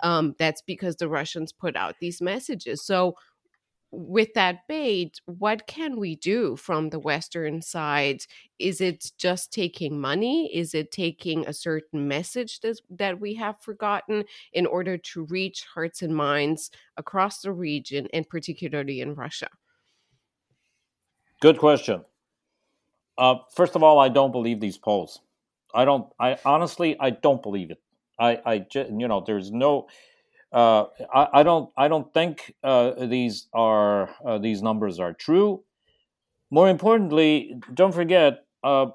Um, 0.00 0.34
that's 0.38 0.62
because 0.62 0.96
the 0.96 1.08
Russians 1.08 1.52
put 1.52 1.76
out 1.76 1.96
these 2.00 2.20
messages. 2.20 2.84
So, 2.84 3.16
with 3.94 4.34
that 4.34 4.66
bait, 4.66 5.20
what 5.26 5.66
can 5.66 5.98
we 5.98 6.16
do 6.16 6.56
from 6.56 6.90
the 6.90 6.98
Western 6.98 7.62
side? 7.62 8.24
Is 8.58 8.80
it 8.80 9.12
just 9.16 9.52
taking 9.52 10.00
money? 10.00 10.54
Is 10.54 10.74
it 10.74 10.90
taking 10.90 11.46
a 11.46 11.52
certain 11.52 12.08
message 12.08 12.60
that, 12.60 12.80
that 12.90 13.20
we 13.20 13.34
have 13.34 13.60
forgotten 13.60 14.24
in 14.52 14.66
order 14.66 14.98
to 14.98 15.24
reach 15.24 15.64
hearts 15.74 16.02
and 16.02 16.14
minds 16.14 16.70
across 16.96 17.40
the 17.40 17.52
region 17.52 18.08
and 18.12 18.28
particularly 18.28 19.00
in 19.00 19.14
Russia? 19.14 19.48
Good 21.40 21.58
question. 21.58 22.04
Uh, 23.16 23.36
first 23.54 23.76
of 23.76 23.82
all, 23.82 23.98
I 24.00 24.08
don't 24.08 24.32
believe 24.32 24.60
these 24.60 24.78
polls. 24.78 25.20
I 25.74 25.84
don't. 25.84 26.06
I 26.18 26.38
honestly, 26.44 26.96
I 26.98 27.10
don't 27.10 27.42
believe 27.42 27.70
it. 27.70 27.80
I, 28.18 28.40
I, 28.46 28.66
you 28.74 29.08
know, 29.08 29.22
there's 29.26 29.50
no 29.50 29.88
uh, 30.54 30.86
I, 31.12 31.40
I, 31.40 31.42
don't 31.42 31.70
I 31.76 31.88
don't 31.88 32.14
think 32.14 32.54
uh, 32.62 33.06
these 33.06 33.48
are 33.52 34.08
uh, 34.24 34.38
these 34.38 34.62
numbers 34.62 35.00
are 35.00 35.12
true. 35.12 35.64
More 36.52 36.68
importantly, 36.68 37.56
don't 37.74 37.92
forget 37.92 38.44
uh, 38.62 38.86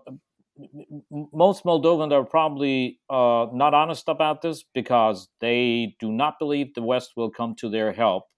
most 1.33 1.65
Moldovans 1.65 2.13
are 2.13 2.23
probably 2.23 2.99
uh, 3.09 3.47
not 3.51 3.73
honest 3.73 4.07
about 4.07 4.41
this 4.41 4.63
because 4.73 5.27
they 5.41 5.97
do 5.99 6.13
not 6.13 6.39
believe 6.39 6.73
the 6.73 6.81
West 6.81 7.11
will 7.17 7.29
come 7.29 7.55
to 7.55 7.69
their 7.69 7.91
help 7.91 8.29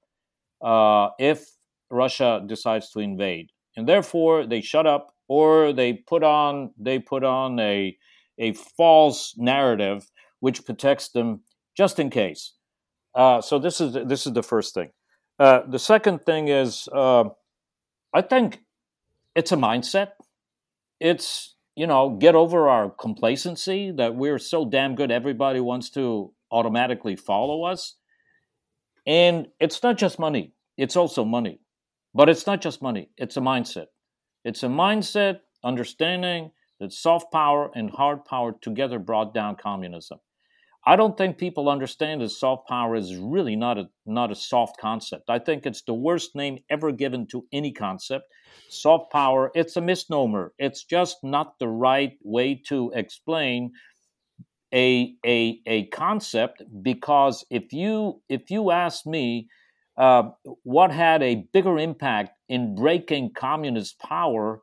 if 1.20 1.46
Russia 1.92 2.44
decides 2.48 2.90
to 2.90 3.00
invade, 3.00 3.52
and 3.78 3.88
therefore 3.88 4.48
they 4.48 4.62
shut 4.62 4.88
up 4.88 5.14
or 5.28 5.74
they 5.74 5.94
put 5.94 6.24
on 6.24 6.72
they 6.76 6.98
put 6.98 7.24
on 7.24 7.60
a 7.60 7.96
a 8.40 8.54
false 8.54 9.36
narrative 9.38 10.10
which 10.40 10.66
protects 10.66 11.10
them 11.10 11.42
just 11.78 12.00
in 12.00 12.10
case. 12.10 12.54
Uh, 13.14 13.42
so 13.42 13.60
this 13.60 13.82
is 13.82 13.94
this 14.06 14.26
is 14.26 14.34
the 14.34 14.44
first 14.44 14.74
thing. 14.74 14.90
Uh, 15.40 15.62
the 15.68 15.80
second 15.80 16.20
thing 16.20 16.48
is, 16.48 16.88
uh, 16.94 17.26
I 18.14 18.22
think 18.22 18.60
it's 19.36 19.52
a 19.52 19.58
mindset. 19.58 20.10
It's 21.00 21.56
you 21.76 21.88
know 21.88 22.12
get 22.12 22.36
over 22.36 22.70
our 22.70 22.90
complacency 22.90 23.92
that 23.92 24.16
we're 24.16 24.40
so 24.40 24.66
damn 24.66 24.96
good. 24.96 25.12
Everybody 25.12 25.60
wants 25.60 25.90
to 25.92 26.34
automatically 26.52 27.16
follow 27.16 27.64
us, 27.64 27.96
and 29.06 29.48
it's 29.60 29.82
not 29.84 29.98
just 29.98 30.20
money. 30.20 30.54
It's 30.78 30.96
also 30.96 31.26
money, 31.26 31.60
but 32.14 32.30
it's 32.30 32.48
not 32.48 32.62
just 32.62 32.82
money. 32.82 33.10
It's 33.18 33.38
a 33.38 33.42
mindset. 33.42 33.88
It's 34.44 34.64
a 34.64 34.68
mindset 34.68 35.40
understanding 35.64 36.52
that 36.80 36.92
soft 36.92 37.32
power 37.32 37.70
and 37.76 37.92
hard 37.92 38.26
power 38.26 38.54
together 38.62 39.00
brought 39.00 39.34
down 39.34 39.56
communism. 39.56 40.20
I 40.86 40.96
don't 40.96 41.18
think 41.18 41.38
people 41.38 41.70
understand 41.70 42.22
that 42.22 42.30
soft 42.30 42.68
power 42.68 42.96
is 42.96 43.16
really 43.16 43.56
not 43.56 43.78
a 43.78 43.90
not 44.06 44.32
a 44.32 44.36
soft 44.36 44.80
concept. 44.80 45.30
I 45.30 45.38
think 45.40 45.66
it's 45.66 45.84
the 45.84 45.94
worst 45.94 46.36
name 46.36 46.60
ever 46.70 46.92
given 46.92 47.28
to 47.28 47.46
any 47.52 47.72
concept. 47.72 48.26
Soft 48.68 49.12
power, 49.12 49.52
it's 49.54 49.78
a 49.78 49.82
misnomer. 49.82 50.54
It's 50.58 50.84
just 50.84 51.18
not 51.24 51.60
the 51.60 51.68
right 51.68 52.18
way 52.24 52.56
to 52.68 52.92
explain 52.96 53.74
a 54.74 55.16
a 55.26 55.60
a 55.66 55.86
concept 55.88 56.64
because 56.82 57.46
if 57.50 57.74
you 57.74 58.22
if 58.30 58.50
you 58.50 58.72
ask 58.72 59.06
me 59.06 59.48
uh, 59.98 60.30
what 60.64 60.92
had 60.92 61.22
a 61.22 61.48
bigger 61.54 61.78
impact 61.78 62.32
in 62.48 62.74
breaking 62.76 63.32
communist 63.36 64.00
power, 64.00 64.62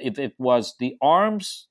if 0.00 0.18
it 0.18 0.34
was 0.38 0.74
the 0.78 0.96
arms 1.02 1.68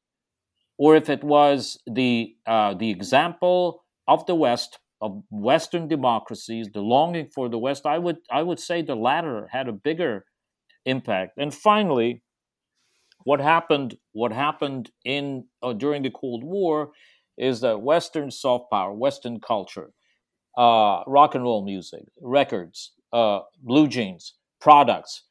or 0.82 0.96
if 0.96 1.10
it 1.12 1.24
was 1.24 1.78
the 1.86 2.36
uh, 2.48 2.74
the 2.74 2.90
example 2.90 3.84
of 4.08 4.26
the 4.26 4.34
West 4.34 4.80
of 5.00 5.22
Western 5.30 5.88
democracies, 5.88 6.70
the 6.74 6.82
longing 6.82 7.28
for 7.36 7.50
the 7.50 7.60
West, 7.60 7.86
I 7.86 8.00
would 8.00 8.18
I 8.32 8.42
would 8.42 8.60
say 8.60 8.82
the 8.82 8.96
latter 8.96 9.48
had 9.52 9.68
a 9.68 9.74
bigger 9.90 10.26
impact. 10.86 11.34
And 11.38 11.54
finally, 11.54 12.24
what 13.24 13.40
happened 13.40 13.98
what 14.14 14.32
happened 14.32 14.92
in 15.06 15.46
uh, 15.62 15.74
during 15.74 16.02
the 16.04 16.12
Cold 16.12 16.44
War 16.44 16.92
is 17.38 17.62
that 17.62 17.82
Western 17.82 18.32
soft 18.32 18.72
power, 18.72 18.94
Western 18.94 19.40
culture, 19.40 19.92
uh, 20.58 21.04
rock 21.08 21.36
and 21.36 21.44
roll 21.44 21.66
music, 21.66 22.04
records, 22.22 22.94
uh, 23.14 23.42
blue 23.64 23.88
jeans, 23.88 24.36
products, 24.62 25.24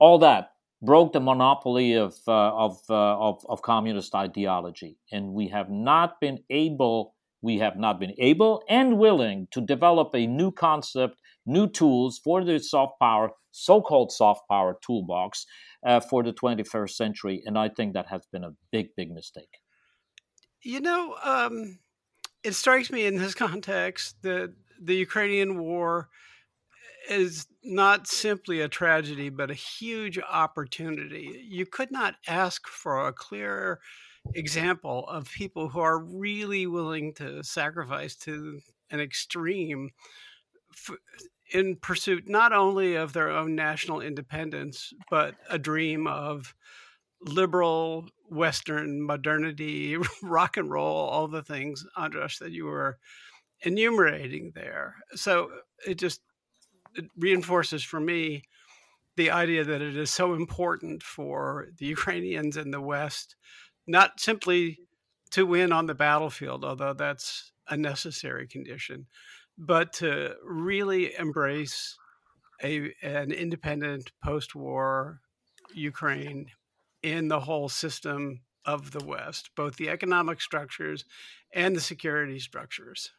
all 0.00 0.18
that 0.20 0.50
broke 0.86 1.12
the 1.12 1.20
monopoly 1.20 1.94
of, 1.94 2.14
uh, 2.26 2.56
of, 2.56 2.78
uh, 2.88 3.18
of, 3.18 3.44
of 3.48 3.60
communist 3.60 4.14
ideology, 4.14 4.96
and 5.12 5.34
we 5.34 5.48
have 5.48 5.68
not 5.70 6.20
been 6.20 6.38
able 6.48 7.16
we 7.42 7.58
have 7.58 7.76
not 7.76 8.00
been 8.00 8.14
able 8.18 8.62
and 8.68 8.98
willing 8.98 9.46
to 9.52 9.60
develop 9.60 10.14
a 10.14 10.26
new 10.26 10.50
concept, 10.50 11.20
new 11.44 11.68
tools 11.68 12.18
for 12.18 12.42
the 12.42 12.58
soft 12.58 12.98
power, 12.98 13.30
so-called 13.52 14.10
soft 14.10 14.48
power 14.50 14.78
toolbox 14.84 15.46
uh, 15.86 16.00
for 16.00 16.24
the 16.24 16.32
21st 16.32 16.90
century, 16.90 17.42
and 17.46 17.58
I 17.58 17.68
think 17.68 17.92
that 17.92 18.06
has 18.08 18.26
been 18.32 18.42
a 18.42 18.54
big, 18.72 18.88
big 18.96 19.12
mistake. 19.12 19.60
You 20.62 20.80
know, 20.80 21.14
um, 21.22 21.78
it 22.42 22.54
strikes 22.54 22.90
me 22.90 23.06
in 23.06 23.16
this 23.16 23.34
context 23.46 24.16
that 24.22 24.52
the 24.80 24.96
Ukrainian 24.96 25.58
war 25.58 26.08
is 27.08 27.46
not 27.62 28.06
simply 28.06 28.60
a 28.60 28.68
tragedy, 28.68 29.28
but 29.28 29.50
a 29.50 29.54
huge 29.54 30.18
opportunity. 30.18 31.44
You 31.48 31.66
could 31.66 31.90
not 31.90 32.16
ask 32.26 32.66
for 32.66 33.06
a 33.06 33.12
clearer 33.12 33.80
example 34.34 35.06
of 35.08 35.30
people 35.30 35.68
who 35.68 35.80
are 35.80 35.98
really 35.98 36.66
willing 36.66 37.14
to 37.14 37.42
sacrifice 37.42 38.16
to 38.16 38.60
an 38.90 39.00
extreme 39.00 39.90
in 41.52 41.76
pursuit 41.76 42.28
not 42.28 42.52
only 42.52 42.96
of 42.96 43.12
their 43.12 43.30
own 43.30 43.54
national 43.54 44.00
independence, 44.00 44.92
but 45.10 45.34
a 45.48 45.58
dream 45.58 46.06
of 46.06 46.54
liberal 47.20 48.08
Western 48.30 49.00
modernity, 49.00 49.96
rock 50.22 50.56
and 50.56 50.70
roll, 50.70 51.08
all 51.08 51.28
the 51.28 51.42
things, 51.42 51.84
Andras, 51.96 52.38
that 52.38 52.52
you 52.52 52.64
were 52.66 52.98
enumerating 53.62 54.52
there. 54.54 54.96
So 55.14 55.50
it 55.86 55.94
just 55.94 56.20
it 56.96 57.10
reinforces 57.16 57.82
for 57.82 58.00
me 58.00 58.42
the 59.16 59.30
idea 59.30 59.64
that 59.64 59.82
it 59.82 59.96
is 59.96 60.10
so 60.10 60.34
important 60.34 61.02
for 61.02 61.68
the 61.78 61.86
Ukrainians 61.96 62.56
in 62.56 62.70
the 62.70 62.80
West, 62.80 63.36
not 63.86 64.20
simply 64.20 64.78
to 65.30 65.46
win 65.46 65.72
on 65.72 65.86
the 65.86 65.94
battlefield, 65.94 66.64
although 66.64 66.92
that's 66.92 67.52
a 67.68 67.76
necessary 67.76 68.46
condition, 68.46 69.06
but 69.58 69.92
to 69.94 70.36
really 70.44 71.16
embrace 71.18 71.96
a, 72.62 72.92
an 73.02 73.32
independent 73.32 74.12
post 74.22 74.54
war 74.54 75.20
Ukraine 75.74 76.46
in 77.02 77.28
the 77.28 77.40
whole 77.40 77.68
system 77.68 78.40
of 78.64 78.90
the 78.90 79.04
West, 79.04 79.50
both 79.56 79.76
the 79.76 79.88
economic 79.88 80.40
structures 80.40 81.04
and 81.52 81.76
the 81.76 81.80
security 81.80 82.38
structures. 82.38 83.12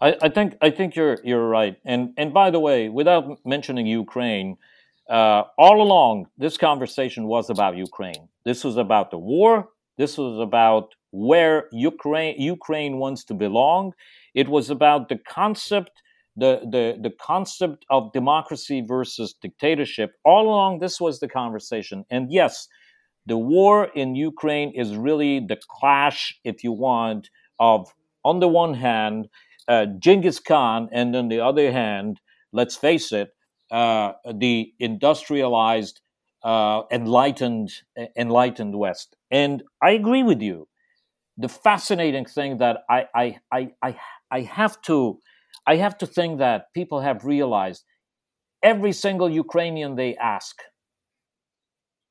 I, 0.00 0.16
I, 0.22 0.28
think 0.28 0.56
I 0.60 0.70
think 0.70 0.94
you're 0.96 1.18
you're 1.24 1.48
right. 1.48 1.76
And 1.84 2.12
and 2.16 2.32
by 2.32 2.50
the 2.50 2.60
way, 2.60 2.88
without 2.88 3.44
mentioning 3.44 3.86
Ukraine, 3.86 4.56
uh, 5.08 5.42
all 5.56 5.82
along 5.82 6.26
this 6.36 6.56
conversation 6.56 7.26
was 7.26 7.50
about 7.50 7.76
Ukraine. 7.76 8.28
This 8.44 8.64
was 8.64 8.76
about 8.76 9.10
the 9.10 9.18
war. 9.18 9.68
This 9.96 10.16
was 10.16 10.40
about 10.40 10.94
where 11.10 11.68
Ukraine 11.72 12.40
Ukraine 12.40 12.98
wants 12.98 13.24
to 13.24 13.34
belong. 13.34 13.92
It 14.34 14.48
was 14.48 14.70
about 14.70 15.08
the 15.08 15.18
concept 15.18 16.02
the, 16.38 16.60
the, 16.70 16.96
the 17.02 17.10
concept 17.20 17.84
of 17.90 18.12
democracy 18.12 18.80
versus 18.80 19.34
dictatorship. 19.42 20.12
All 20.24 20.46
along, 20.46 20.78
this 20.78 21.00
was 21.00 21.18
the 21.18 21.26
conversation. 21.26 22.04
And 22.10 22.30
yes, 22.30 22.68
the 23.26 23.36
war 23.36 23.88
in 23.96 24.14
Ukraine 24.14 24.70
is 24.74 24.94
really 24.96 25.40
the 25.40 25.58
clash, 25.68 26.38
if 26.44 26.62
you 26.62 26.70
want, 26.70 27.28
of 27.58 27.92
on 28.24 28.38
the 28.38 28.48
one 28.48 28.74
hand, 28.74 29.28
uh, 29.68 29.86
Genghis 29.98 30.40
Khan, 30.40 30.88
and 30.92 31.14
on 31.14 31.28
the 31.28 31.40
other 31.40 31.70
hand, 31.70 32.20
let's 32.52 32.76
face 32.76 33.12
it, 33.12 33.30
uh, 33.70 34.12
the 34.34 34.72
industrialized, 34.80 36.00
uh, 36.42 36.82
enlightened, 36.90 37.70
enlightened 38.16 38.78
West. 38.78 39.14
And 39.30 39.62
I 39.82 39.90
agree 39.90 40.22
with 40.22 40.40
you. 40.40 40.68
The 41.36 41.48
fascinating 41.48 42.24
thing 42.24 42.58
that 42.58 42.78
I, 42.88 43.06
I, 43.14 43.38
I, 43.52 43.70
I, 43.82 43.96
I 44.30 44.40
have 44.40 44.80
to, 44.82 45.20
I 45.66 45.76
have 45.76 45.98
to 45.98 46.06
think 46.06 46.38
that 46.38 46.72
people 46.72 47.00
have 47.00 47.24
realized 47.24 47.84
every 48.62 48.92
single 48.92 49.30
Ukrainian 49.30 49.94
they 49.94 50.16
ask, 50.16 50.62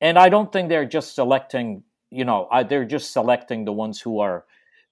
and 0.00 0.16
I 0.18 0.28
don't 0.28 0.52
think 0.52 0.68
they're 0.68 0.86
just 0.86 1.14
selecting, 1.14 1.82
you 2.10 2.24
know, 2.24 2.48
they're 2.68 2.84
just 2.84 3.12
selecting 3.12 3.64
the 3.64 3.72
ones 3.72 4.00
who 4.00 4.20
are 4.20 4.44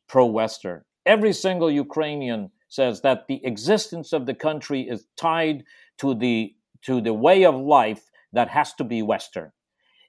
pro-Western. 0.09 0.83
Every 1.07 1.33
single 1.33 1.71
Ukrainian 1.71 2.51
says 2.69 3.01
that 3.03 3.27
the 3.29 3.41
existence 3.45 4.13
of 4.13 4.27
the 4.27 4.35
country 4.35 4.83
is 4.83 5.07
tied 5.17 5.65
to 5.99 6.15
the 6.15 6.55
to 6.83 7.01
the 7.01 7.15
way 7.15 7.45
of 7.45 7.55
life 7.55 8.11
that 8.33 8.49
has 8.49 8.75
to 8.75 8.85
be 8.85 9.03
Western. 9.03 9.51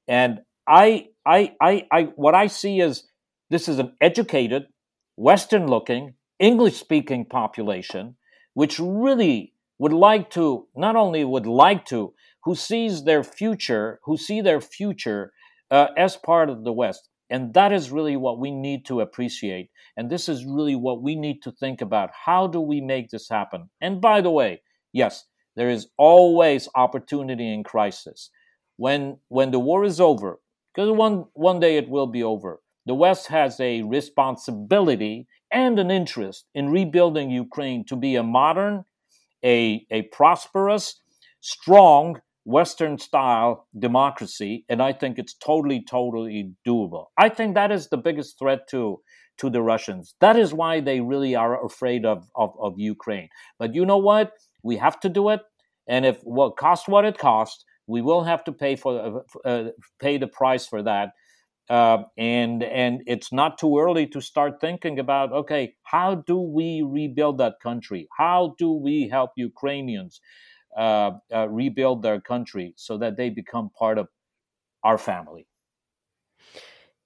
And 0.07 0.41
I, 0.67 1.07
I, 1.25 1.53
I, 1.61 1.87
I 1.91 2.03
what 2.15 2.35
I 2.35 2.47
see 2.47 2.81
is 2.81 3.07
this 3.49 3.67
is 3.67 3.79
an 3.79 3.93
educated, 4.01 4.67
Western-looking, 5.15 6.13
English-speaking 6.39 7.25
population, 7.25 8.15
which 8.53 8.79
really 8.79 9.53
would 9.79 9.93
like 9.93 10.29
to 10.31 10.67
not 10.75 10.95
only 10.95 11.23
would 11.23 11.47
like 11.47 11.85
to, 11.85 12.13
who 12.43 12.55
sees 12.55 13.03
their 13.03 13.23
future, 13.23 13.99
who 14.03 14.17
see 14.17 14.41
their 14.41 14.61
future 14.61 15.31
uh, 15.71 15.87
as 15.97 16.17
part 16.17 16.49
of 16.49 16.63
the 16.63 16.73
West. 16.73 17.09
And 17.29 17.53
that 17.53 17.73
is 17.73 17.91
really 17.91 18.15
what 18.15 18.39
we 18.39 18.51
need 18.51 18.85
to 18.85 19.01
appreciate. 19.01 19.69
And 19.97 20.09
this 20.09 20.29
is 20.29 20.45
really 20.45 20.75
what 20.75 21.01
we 21.01 21.15
need 21.15 21.41
to 21.43 21.51
think 21.51 21.81
about. 21.81 22.11
How 22.25 22.47
do 22.47 22.61
we 22.61 22.79
make 22.81 23.09
this 23.09 23.27
happen? 23.29 23.69
And 23.81 23.99
by 23.99 24.21
the 24.21 24.31
way, 24.31 24.61
yes, 24.93 25.25
there 25.55 25.69
is 25.69 25.87
always 25.97 26.69
opportunity 26.75 27.53
in 27.53 27.63
crisis. 27.63 28.29
When 28.77 29.17
when 29.27 29.51
the 29.51 29.59
war 29.59 29.83
is 29.83 29.99
over, 29.99 30.39
because 30.73 30.91
one 30.91 31.25
one 31.33 31.59
day 31.59 31.77
it 31.77 31.89
will 31.89 32.07
be 32.07 32.23
over, 32.23 32.61
the 32.85 32.93
West 32.95 33.27
has 33.27 33.59
a 33.59 33.81
responsibility 33.81 35.27
and 35.51 35.79
an 35.79 35.91
interest 35.91 36.45
in 36.53 36.69
rebuilding 36.69 37.29
Ukraine 37.31 37.83
to 37.85 37.95
be 37.95 38.15
a 38.15 38.23
modern, 38.23 38.85
a, 39.43 39.85
a 39.91 40.03
prosperous, 40.03 41.01
strong, 41.41 42.21
Western 42.47 42.97
style 42.97 43.67
democracy, 43.77 44.63
and 44.69 44.81
I 44.81 44.93
think 44.93 45.19
it's 45.19 45.33
totally, 45.33 45.83
totally 45.83 46.53
doable. 46.65 47.07
I 47.17 47.27
think 47.27 47.55
that 47.55 47.73
is 47.73 47.89
the 47.89 47.97
biggest 47.97 48.39
threat 48.39 48.69
to 48.69 49.01
to 49.39 49.49
the 49.49 49.61
Russians. 49.61 50.15
That 50.21 50.37
is 50.37 50.53
why 50.53 50.79
they 50.79 51.01
really 51.01 51.35
are 51.35 51.63
afraid 51.63 52.05
of, 52.05 52.27
of, 52.35 52.53
of 52.59 52.73
Ukraine. 52.79 53.27
But 53.59 53.75
you 53.75 53.85
know 53.85 53.97
what? 53.99 54.31
We 54.63 54.77
have 54.77 54.97
to 55.01 55.09
do 55.09 55.29
it, 55.29 55.41
and 55.89 56.05
if 56.05 56.21
what 56.23 56.55
cost 56.55 56.87
what 56.87 57.03
it 57.03 57.17
costs, 57.17 57.65
we 57.85 58.01
will 58.01 58.23
have 58.23 58.45
to 58.45 58.53
pay 58.53 58.77
for 58.77 59.23
uh, 59.45 59.47
uh, 59.49 59.63
pay 59.99 60.17
the 60.17 60.27
price 60.27 60.65
for 60.65 60.81
that. 60.83 61.09
Uh, 61.69 62.03
and 62.17 62.63
and 62.63 63.01
it's 63.07 63.33
not 63.33 63.57
too 63.57 63.77
early 63.77 64.07
to 64.07 64.21
start 64.21 64.61
thinking 64.61 64.99
about 64.99 65.33
okay, 65.33 65.73
how 65.83 66.15
do 66.15 66.39
we 66.39 66.81
rebuild 66.81 67.39
that 67.39 67.55
country? 67.61 68.07
How 68.17 68.55
do 68.57 68.71
we 68.71 69.09
help 69.09 69.31
Ukrainians? 69.35 70.21
Uh, 70.77 71.11
uh, 71.33 71.49
rebuild 71.49 72.03
their 72.03 72.21
country 72.21 72.73
so 72.77 72.97
that 72.99 73.17
they 73.17 73.29
become 73.29 73.69
part 73.71 73.97
of 73.97 74.07
our 74.83 74.97
family. 74.97 75.47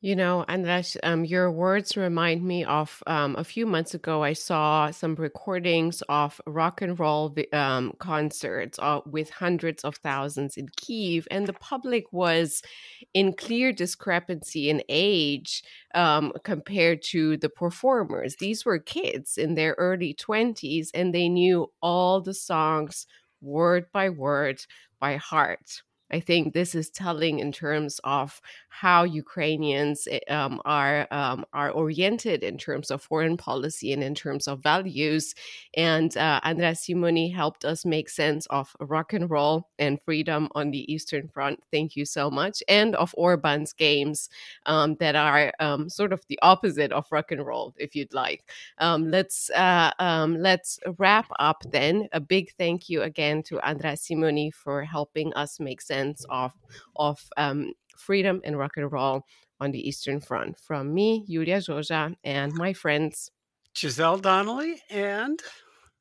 You 0.04 0.16
know, 0.16 0.44
Andras, 0.48 0.98
um, 1.04 1.26
your 1.26 1.52
words 1.52 1.96
remind 1.96 2.44
me 2.44 2.66
of 2.66 3.04
um, 3.06 3.36
a 3.36 3.44
few 3.44 3.68
months 3.68 3.94
ago. 3.94 4.24
I 4.24 4.34
saw 4.34 4.90
some 4.90 5.14
recordings 5.14 6.02
of 6.10 6.42
rock 6.48 6.82
and 6.82 7.00
roll 7.00 7.36
um, 7.54 7.94
concerts 8.00 8.80
uh, 8.80 9.02
with 9.06 9.30
hundreds 9.30 9.84
of 9.84 9.98
thousands 9.98 10.58
in 10.58 10.70
Kiev, 10.76 11.28
and 11.30 11.46
the 11.46 11.54
public 11.54 12.12
was 12.12 12.64
in 13.14 13.34
clear 13.34 13.72
discrepancy 13.72 14.72
in 14.72 14.82
age 14.90 15.64
um, 15.94 16.34
compared 16.44 17.04
to 17.04 17.38
the 17.38 17.50
performers. 17.50 18.38
These 18.38 18.66
were 18.66 18.80
kids 18.80 19.38
in 19.38 19.54
their 19.54 19.76
early 19.78 20.16
20s, 20.16 20.90
and 20.96 21.14
they 21.14 21.30
knew 21.30 21.72
all 21.80 22.22
the 22.22 22.34
songs 22.34 23.06
word 23.42 23.86
by 23.94 24.10
word 24.10 24.62
by 25.00 25.18
heart. 25.18 25.82
I 26.12 26.20
think 26.20 26.54
this 26.54 26.76
is 26.76 26.90
telling 26.90 27.40
in 27.40 27.52
terms 27.52 28.00
of 28.04 28.42
how 28.70 29.04
Ukrainians 29.04 30.08
eh, 30.10 30.20
um, 30.30 30.62
are 30.66 31.08
um, 31.12 31.46
are 31.54 31.72
oriented 31.72 32.44
in 32.44 32.58
terms 32.58 32.92
of 32.92 33.02
foreign 33.02 33.38
policy 33.38 33.94
and 33.94 34.04
in 34.04 34.16
terms 34.16 34.48
of 34.48 34.62
values. 34.64 35.36
And 35.76 36.16
uh, 36.18 36.40
Andras 36.44 36.82
Simonyi 36.82 37.34
helped 37.34 37.64
us 37.66 37.86
make 37.86 38.10
sense 38.10 38.46
of 38.48 38.76
rock 38.80 39.14
and 39.14 39.30
roll 39.30 39.70
and 39.80 40.00
freedom 40.06 40.50
on 40.56 40.72
the 40.72 40.92
Eastern 40.92 41.28
Front. 41.28 41.60
Thank 41.72 41.96
you 41.96 42.06
so 42.06 42.30
much, 42.30 42.64
and 42.68 42.96
of 42.96 43.14
Orban's 43.18 43.74
games 43.74 44.30
um, 44.66 44.96
that 45.00 45.16
are 45.16 45.54
um, 45.60 45.90
sort 45.90 46.14
of 46.14 46.22
the 46.28 46.40
opposite 46.42 46.92
of 46.92 47.12
rock 47.12 47.32
and 47.32 47.46
roll, 47.46 47.74
if 47.78 47.96
you'd 47.96 48.14
like. 48.14 48.44
Um, 48.80 49.10
let's 49.12 49.50
uh, 49.52 49.92
um, 50.00 50.38
let's 50.40 50.80
wrap 50.98 51.28
up 51.40 51.64
then. 51.72 52.10
A 52.12 52.20
big 52.20 52.52
thank 52.58 52.90
you 52.90 53.02
again 53.04 53.44
to 53.44 53.60
Andras 53.62 54.02
Simonyi 54.02 54.54
for 54.54 54.84
helping 54.84 55.34
us 55.36 55.60
make 55.60 55.82
sense 55.82 56.01
sense 56.02 56.26
of 56.30 56.52
of 56.96 57.20
um, 57.38 57.74
freedom 57.98 58.42
and 58.44 58.58
rock 58.58 58.74
and 58.78 58.92
roll 58.92 59.24
on 59.60 59.72
the 59.72 59.88
Eastern 59.88 60.20
Front. 60.20 60.60
From 60.60 60.94
me, 60.94 61.26
Iulia 61.30 61.60
Joja, 61.68 62.16
and 62.24 62.54
my 62.54 62.74
friends 62.74 63.32
Giselle 63.78 64.18
Donnelly 64.18 64.82
and 64.90 65.40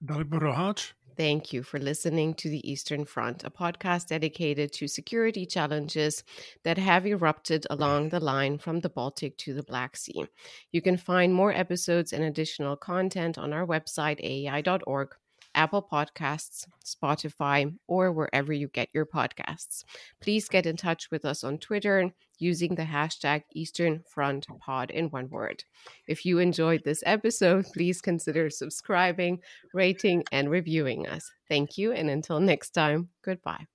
Dalibor 0.04 0.40
Rohac. 0.40 0.92
Thank 1.16 1.52
you 1.52 1.62
for 1.62 1.78
listening 1.78 2.32
to 2.34 2.48
the 2.48 2.64
Eastern 2.70 3.04
Front, 3.04 3.44
a 3.44 3.50
podcast 3.50 4.06
dedicated 4.06 4.72
to 4.72 4.88
security 4.88 5.44
challenges 5.44 6.24
that 6.64 6.78
have 6.78 7.06
erupted 7.06 7.66
along 7.68 8.08
the 8.08 8.20
line 8.20 8.56
from 8.58 8.80
the 8.80 8.88
Baltic 8.88 9.36
to 9.38 9.52
the 9.52 9.62
Black 9.62 9.96
Sea. 9.96 10.24
You 10.72 10.80
can 10.80 10.96
find 10.96 11.34
more 11.34 11.52
episodes 11.52 12.14
and 12.14 12.24
additional 12.24 12.76
content 12.76 13.36
on 13.36 13.52
our 13.52 13.66
website, 13.66 14.18
aei.org 14.24 15.10
Apple 15.54 15.86
Podcasts, 15.90 16.66
Spotify, 16.84 17.74
or 17.86 18.12
wherever 18.12 18.52
you 18.52 18.68
get 18.68 18.88
your 18.92 19.06
podcasts. 19.06 19.84
Please 20.20 20.48
get 20.48 20.66
in 20.66 20.76
touch 20.76 21.10
with 21.10 21.24
us 21.24 21.44
on 21.44 21.58
Twitter 21.58 22.10
using 22.38 22.74
the 22.74 22.84
hashtag 22.84 23.42
Eastern 23.54 24.02
Front 24.08 24.46
Pod 24.60 24.90
in 24.90 25.06
one 25.10 25.28
word. 25.28 25.64
If 26.08 26.24
you 26.24 26.38
enjoyed 26.38 26.82
this 26.84 27.02
episode, 27.06 27.66
please 27.74 28.00
consider 28.00 28.50
subscribing, 28.50 29.40
rating, 29.74 30.24
and 30.32 30.50
reviewing 30.50 31.06
us. 31.06 31.30
Thank 31.48 31.76
you, 31.76 31.92
and 31.92 32.08
until 32.10 32.40
next 32.40 32.70
time, 32.70 33.10
goodbye. 33.22 33.66